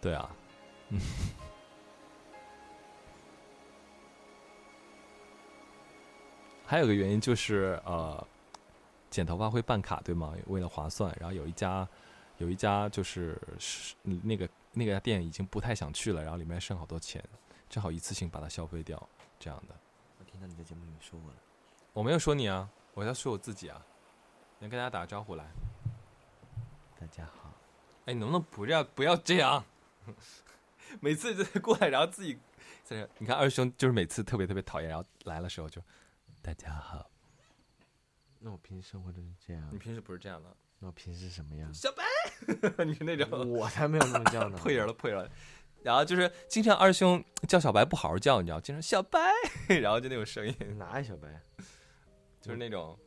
[0.00, 0.30] 对啊，
[0.90, 1.00] 嗯。
[6.66, 8.26] 还有个原因就是，呃，
[9.10, 10.34] 剪头发会办卡，对吗？
[10.46, 11.86] 为了划算，然后有一家，
[12.38, 17.22] 有一家就是是那个那个店已经不太想去了，然后里面剩好多钱，
[17.68, 19.08] 正好一次性把它消费掉，
[19.38, 19.74] 这样的。
[20.18, 21.36] 我听到你在节目里面说过了，
[21.92, 23.84] 我没有说你啊，我要说我自己啊。
[24.60, 25.44] 能跟大家打个招呼来。
[26.98, 27.52] 大家好。
[28.06, 29.64] 哎，你能不能不要不要这样？
[31.00, 32.38] 每次就过来，然后自己
[32.84, 35.82] 在这，你看二兄就是每次特别特别讨厌，然后来的时候就。
[36.40, 37.10] 大家好，
[38.38, 39.66] 那我平时生活就是这样。
[39.72, 40.54] 你平时不是这样的？
[40.78, 41.72] 那我平时什么样？
[41.72, 42.04] 小白，
[42.84, 43.50] 你是那种？
[43.50, 44.56] 我才没有那么叫呢。
[44.60, 45.30] 破人了，破人了。
[45.82, 48.60] 然后就是经常二兄叫小白不好好叫，你知道？
[48.60, 49.18] 经常小白，
[49.80, 50.54] 然后就那种声音。
[50.78, 51.40] 哪有小白？
[52.44, 52.98] 就是那种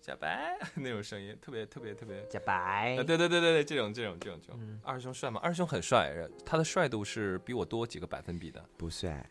[0.00, 2.26] 小白那种声音，特别特别特别。
[2.30, 2.96] 小白。
[2.96, 4.80] 对对对对对，这种这种这种这种。
[4.82, 5.38] 二师兄帅吗？
[5.42, 8.64] 二师兄很帅，他的帅度是比我多几个百分比的。
[8.78, 9.28] 不帅。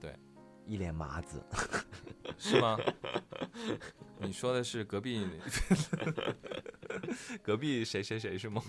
[0.00, 0.12] 对。
[0.66, 1.40] 一脸麻子。
[2.36, 2.76] 是吗？
[4.18, 5.24] 你说的是隔壁
[7.42, 8.60] 隔壁谁谁谁是吗？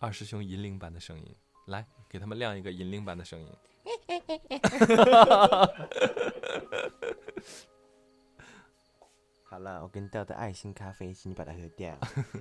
[0.00, 1.36] 二师兄银铃般的声音，
[1.68, 3.48] 来给他们亮一个银铃般的声音。
[9.44, 11.94] 好了，我给你倒的爱心咖啡，请你把它喝掉。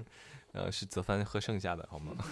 [0.54, 2.16] 呃，是泽帆喝剩下的，好吗？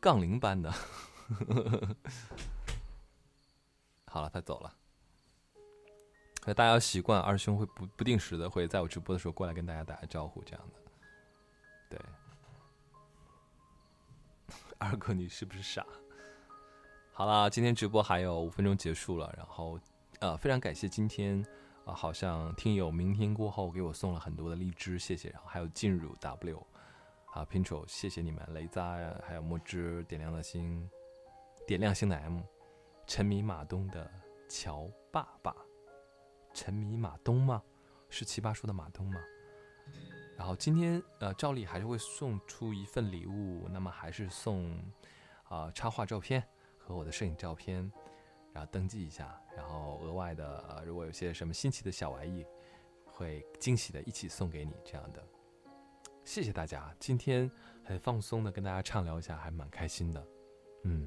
[0.00, 0.72] 杠铃般的，
[4.06, 4.74] 好了，他走了。
[6.46, 10.79] 大家要习惯，二兄会不不定时的会在我直播的时候过来跟大家打个招呼，这样的。
[14.80, 15.86] 二哥你是不是傻？
[17.12, 19.78] 好了，今天直播还有五分钟结束了，然后
[20.20, 21.44] 呃，非常感谢今天
[21.84, 25.28] 啊，好像听友明天过后给我送了很多的荔枝，谢谢。
[25.28, 26.66] 然后还有进入 W。
[27.32, 30.90] 啊，Pincho，谢谢你们，雷扎，还有墨汁，点亮的心，
[31.64, 32.40] 点亮星的 M，
[33.06, 34.10] 沉迷马东的
[34.48, 35.54] 乔爸爸，
[36.52, 37.62] 沉迷马东吗？
[38.08, 39.20] 是奇葩说的马东吗？
[40.40, 44.74] 然后今天呃，照例还是会送出一份礼物，那么还是送
[45.44, 46.42] 啊插画照片
[46.78, 47.92] 和我的摄影照片，
[48.54, 52.46] 然后登记一下，然后额外的，呃如果有些什么新奇的小玩意，
[53.04, 55.22] 会惊喜的一起送给你这样的。
[56.24, 57.48] 谢谢大家，今天
[57.84, 60.26] 很放松的跟大家畅聊一下，还蛮开心的。
[60.84, 61.06] 嗯，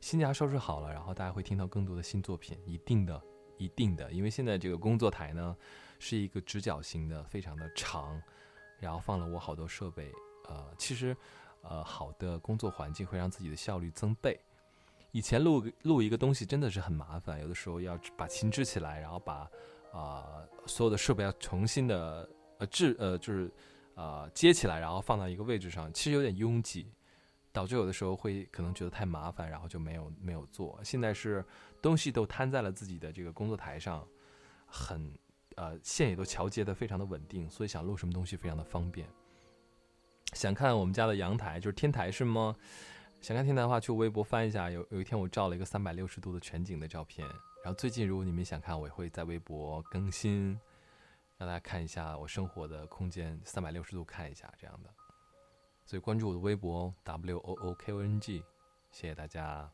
[0.00, 3.22] 新家收拾好了，然后大家会听到更多的新作品，一定的，
[3.58, 5.54] 一定的，因为现在这个工作台呢
[5.98, 8.18] 是一个直角形的，非常的长，
[8.84, 10.12] 然后放了我好多设备。
[10.48, 11.16] 呃，其实，
[11.62, 14.38] 呃，好的工作环境会让自己的效率增倍。
[15.10, 19.48] 以前录录一个东西真的是很麻烦，有的时候要把琴支起来，然后把
[19.92, 22.28] 啊、所有的设备要重新的
[22.58, 23.50] 呃制呃就是
[23.94, 26.92] 呃接起来，然后放到一个位置上，其实有点拥挤，
[27.52, 30.80] 导致有的时候会可能觉得太麻烦，然后就没有没有做。
[30.82, 31.44] 现在是
[31.80, 34.04] 东西都摊在了自己的这个工作台上，
[34.66, 35.16] 很
[35.56, 39.08] 呃线也都桥接的非常的稳定，所以想录什么东西非常的方便。
[40.32, 42.56] 想看我们家的阳台，就是天台是吗？
[43.20, 44.70] 想看天台的话，去微博翻一下。
[44.70, 47.26] 有有一天我照了一个三百六十度的全景的照片，
[47.62, 50.58] 然后最近如果你们想看，我也会在微博更新，
[51.38, 54.90] 让大家看一下我生活的空间，三百六十度看一下这样的。
[55.86, 58.42] 所以关注我的微博 W O O K O N G，
[58.90, 59.70] 谢谢大家。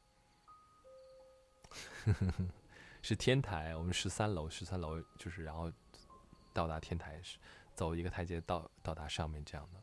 [3.02, 5.72] 是天台，我们十三楼，十三楼就是然后
[6.52, 7.38] 到达天台是
[7.74, 9.82] 走一个台阶到到达上面这样的。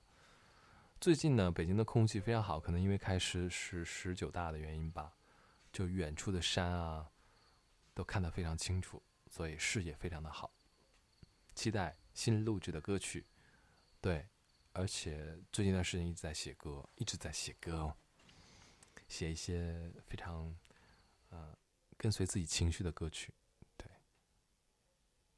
[0.99, 5.13] 最近呢，北京的空气非常好，可能因为开始是十九大的原因吧，
[5.72, 7.09] 就远处的山啊，
[7.93, 10.51] 都看得非常清楚，所以视野非常的好。
[11.53, 13.26] 期待新录制的歌曲，
[13.99, 14.28] 对，
[14.74, 17.95] 而且最近一段时间一直在写歌，一直在写歌哦，
[19.07, 20.55] 写一些非常
[21.30, 21.55] 呃
[21.98, 23.34] 跟随自己情绪的歌曲。
[23.76, 23.88] 对，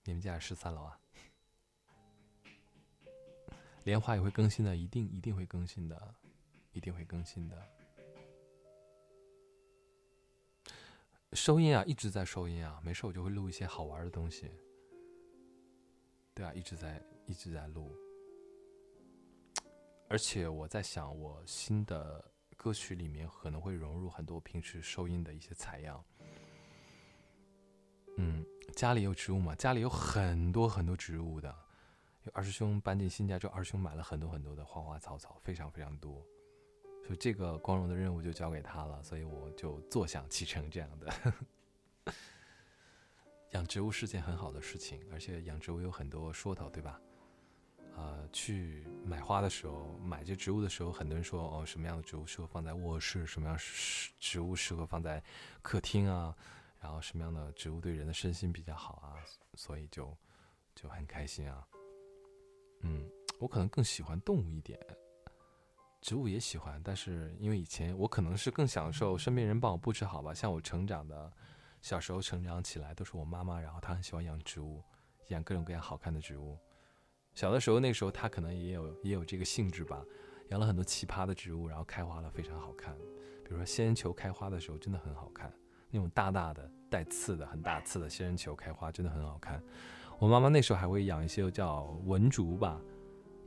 [0.04, 1.00] 你们家十三楼啊？
[3.86, 6.16] 莲花也会更新的，一定一定会更新的，
[6.74, 7.70] 一定会更新的。
[11.34, 14.52] 收音啊，一直在收音啊，没事我就会录一些好玩的东西。
[16.34, 17.96] 对啊，一直在一直在录，
[20.08, 26.04] 而且我在想，我新的歌曲里面可能会融入很多平时收音的一些采样。
[28.22, 28.46] 嗯，
[28.76, 29.56] 家里有植物嘛？
[29.56, 31.56] 家里有很多很多植物的。
[32.26, 36.22] 有二师兄搬进新家之后，二师兄买了很多很多的花花草草，非常非常多，
[37.06, 42.14] 所以这个光荣的任务就交给他了，所以我就坐享其成这样的。
[43.52, 47.00] 养植物是件很好的事情，而且养植物有很多说头，对吧？
[47.96, 53.64] 呃，去买花的时候，买这植物的时候，很多人说哦，什么样的植物适合放在卧室，什么样的
[54.20, 55.24] 植物适合放在
[55.62, 56.36] 客厅啊，
[56.80, 59.20] 然后什么样的植物对人的身心比较好啊，
[59.56, 60.16] 所以就
[60.76, 61.68] 就很开心啊。
[62.82, 63.10] 嗯，
[63.40, 64.80] 我可能更喜欢动物一点，
[66.02, 71.32] 植物也喜欢，但是因为以前我可能是更享受身边人帮我布置好吧，像我成长的
[71.82, 74.82] 小时候成长起来都是我妈妈，然后她很喜欢养植物，
[75.28, 76.58] 养各种各样好看的植物。
[77.34, 80.04] 小的时候那时候她可能也有也有这个兴致吧，
[80.50, 82.98] 养了很多奇葩的植物，然后开花了非常好看，
[83.44, 85.54] 比如说仙人球开花的时候真的很好看，
[85.90, 89.62] 那种大大的带刺的很大刺的仙人球开花真的很好看。
[90.20, 92.80] 我妈妈那时候还会养一些叫文竹吧，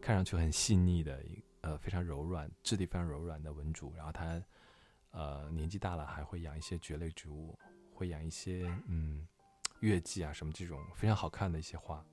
[0.00, 1.22] 看上去很细腻的，
[1.60, 3.94] 呃，非常柔软，质地非常柔软的文竹。
[3.94, 4.42] 然后她，
[5.10, 7.58] 呃，年纪大了还会养一些蕨类植物，
[7.94, 9.28] 会养一些嗯，
[9.80, 12.04] 月季啊什么这种非常好看的一些花。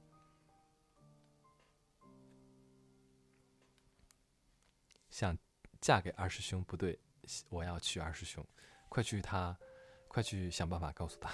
[5.09, 5.35] 想
[5.79, 6.99] 嫁给二师兄不对，
[7.49, 8.45] 我要娶二师兄，
[8.89, 9.57] 快去他，
[10.09, 11.31] 快去想办法告诉他。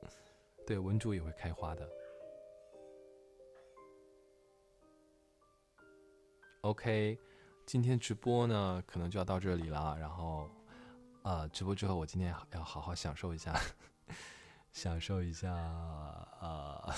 [0.64, 1.90] 对，文竹也会开花的。
[6.60, 7.18] OK，
[7.66, 9.96] 今天直播呢，可能就要到这里了。
[9.98, 10.48] 然后，
[11.22, 13.54] 啊，直播之后，我今天要好好享受一下，
[14.72, 15.52] 享受一下，
[16.40, 16.94] 呃，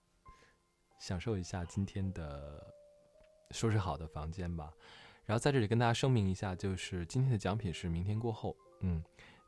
[0.98, 2.74] 享受一下今天的
[3.50, 4.72] 收拾好的房间吧。
[5.26, 9.02] 然后在这里跟大家声明一下，就是今天的奖品是明天过后，嗯。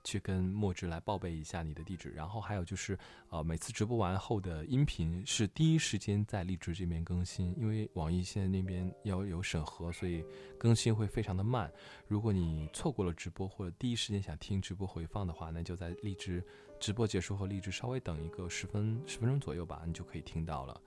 [0.04, 2.98] 去跟墨汁来报备一下你的地址，然后还有就是，
[3.30, 10.24] 呃，每次直播完后的音频是第一时间在荔枝这边更新，因为网易现在那边要有审核，所以
[10.58, 11.72] 更新会非常的慢。
[12.08, 16.44] 如果你错过了直播或者第一时间想听直播回放的话，那就在荔枝
[16.80, 20.80] 直播结束后，荔枝稍微等一个十分十分钟左右吧，你就可以听到了。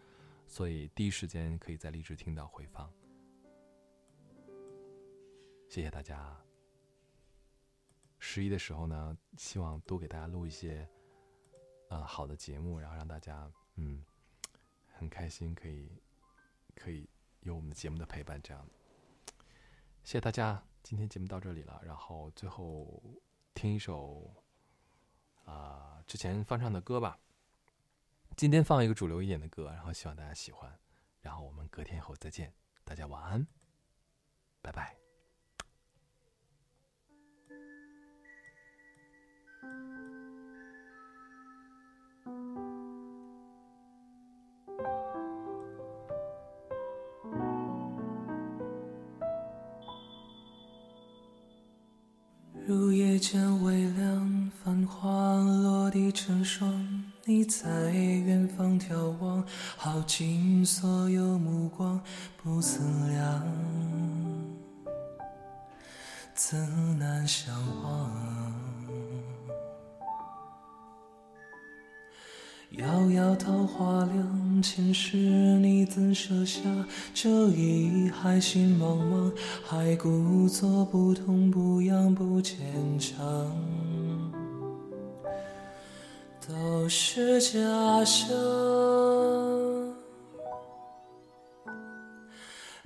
[0.47, 2.91] 所以第一时间可以在荔枝听到回放。
[5.68, 6.45] 谢谢大家。
[8.28, 10.89] 十一的时候呢，希望多给大家录一些，
[11.89, 14.03] 呃，好的节目，然后让大家嗯
[14.91, 16.01] 很开心，可以
[16.73, 17.07] 可以
[17.41, 18.67] 有我们的节目的陪伴，这样。
[20.03, 22.99] 谢谢大家，今天节目到这里了，然后最后
[23.53, 24.34] 听一首
[25.45, 27.19] 啊、之前翻唱的歌吧。
[28.36, 30.78] 今天放一个主流一点的歌，然后希望大家喜欢。
[31.21, 32.51] 然后我们隔天后再见，
[32.84, 33.47] 大家晚安，
[34.61, 35.05] 拜拜。
[52.68, 57.03] 入夜间微凉，繁花落地成霜。
[57.24, 59.45] 你在远方眺望，
[59.78, 62.01] 耗尽所有目光，
[62.41, 63.43] 不曾量，
[66.34, 66.57] 怎
[66.97, 68.85] 难相忘？
[72.78, 76.59] 遥遥桃花凉，前世你怎舍下
[77.13, 79.32] 这一海心茫茫？
[79.63, 82.57] 还故作不痛不痒不坚
[82.99, 83.17] 强，
[86.45, 88.28] 都是假象。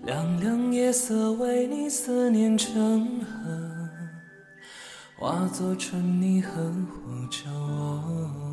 [0.05, 3.89] 凉凉夜色为你思念成河，
[5.17, 8.48] 化作春泥呵护着我。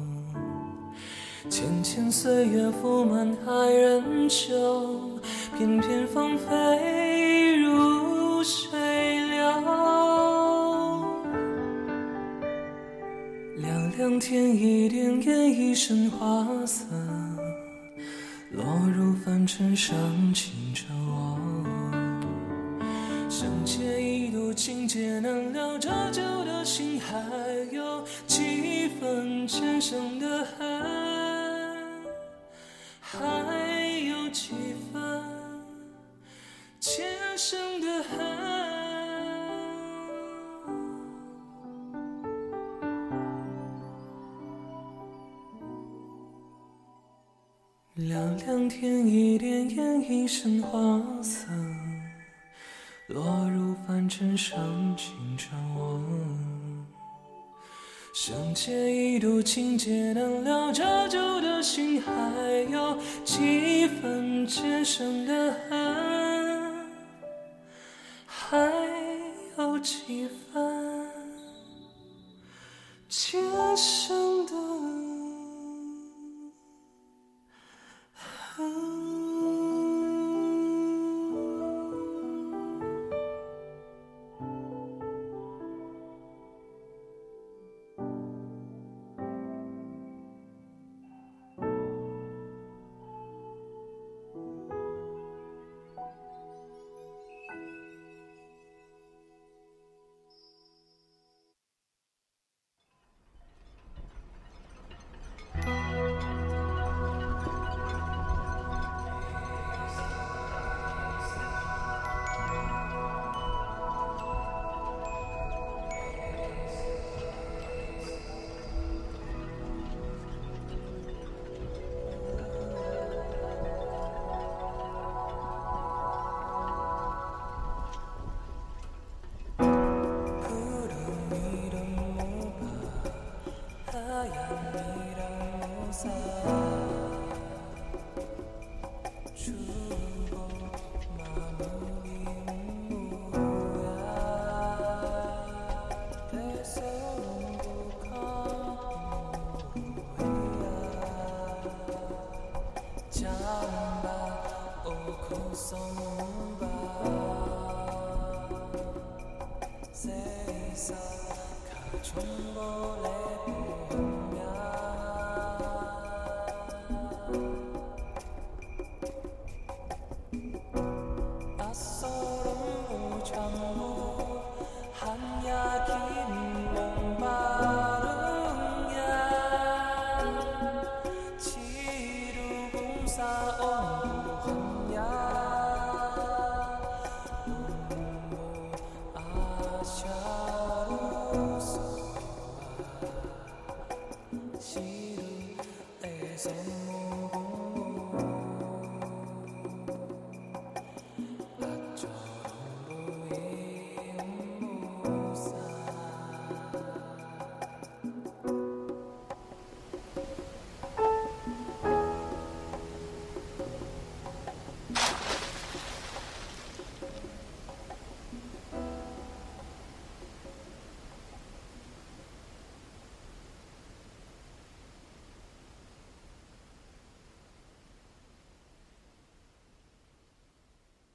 [1.49, 5.21] 浅浅岁月覆满爱人袖，
[5.57, 8.79] 片片芳菲如水
[9.29, 9.39] 流。
[13.57, 16.85] 凉凉天一点烟一身花色，
[18.51, 19.97] 落入凡尘伤
[20.35, 21.39] 情着我。
[23.31, 27.17] 相见一度情劫难了，折旧的心还
[27.73, 31.16] 有几分前生的恨。
[33.19, 34.53] 还有几
[34.93, 35.23] 分
[36.79, 37.05] 前
[37.37, 38.37] 生的恨。
[47.95, 50.79] 凉凉天一点烟一身花
[51.23, 51.51] 色，
[53.07, 56.66] 落入凡尘伤情着我。
[58.19, 62.11] 生前一度情劫难了，这旧的心还
[62.73, 62.97] 有
[63.27, 66.91] 几分前生的恨，
[68.25, 68.57] 还
[69.59, 71.07] 有几分
[73.07, 73.39] 今
[73.77, 75.06] 生的。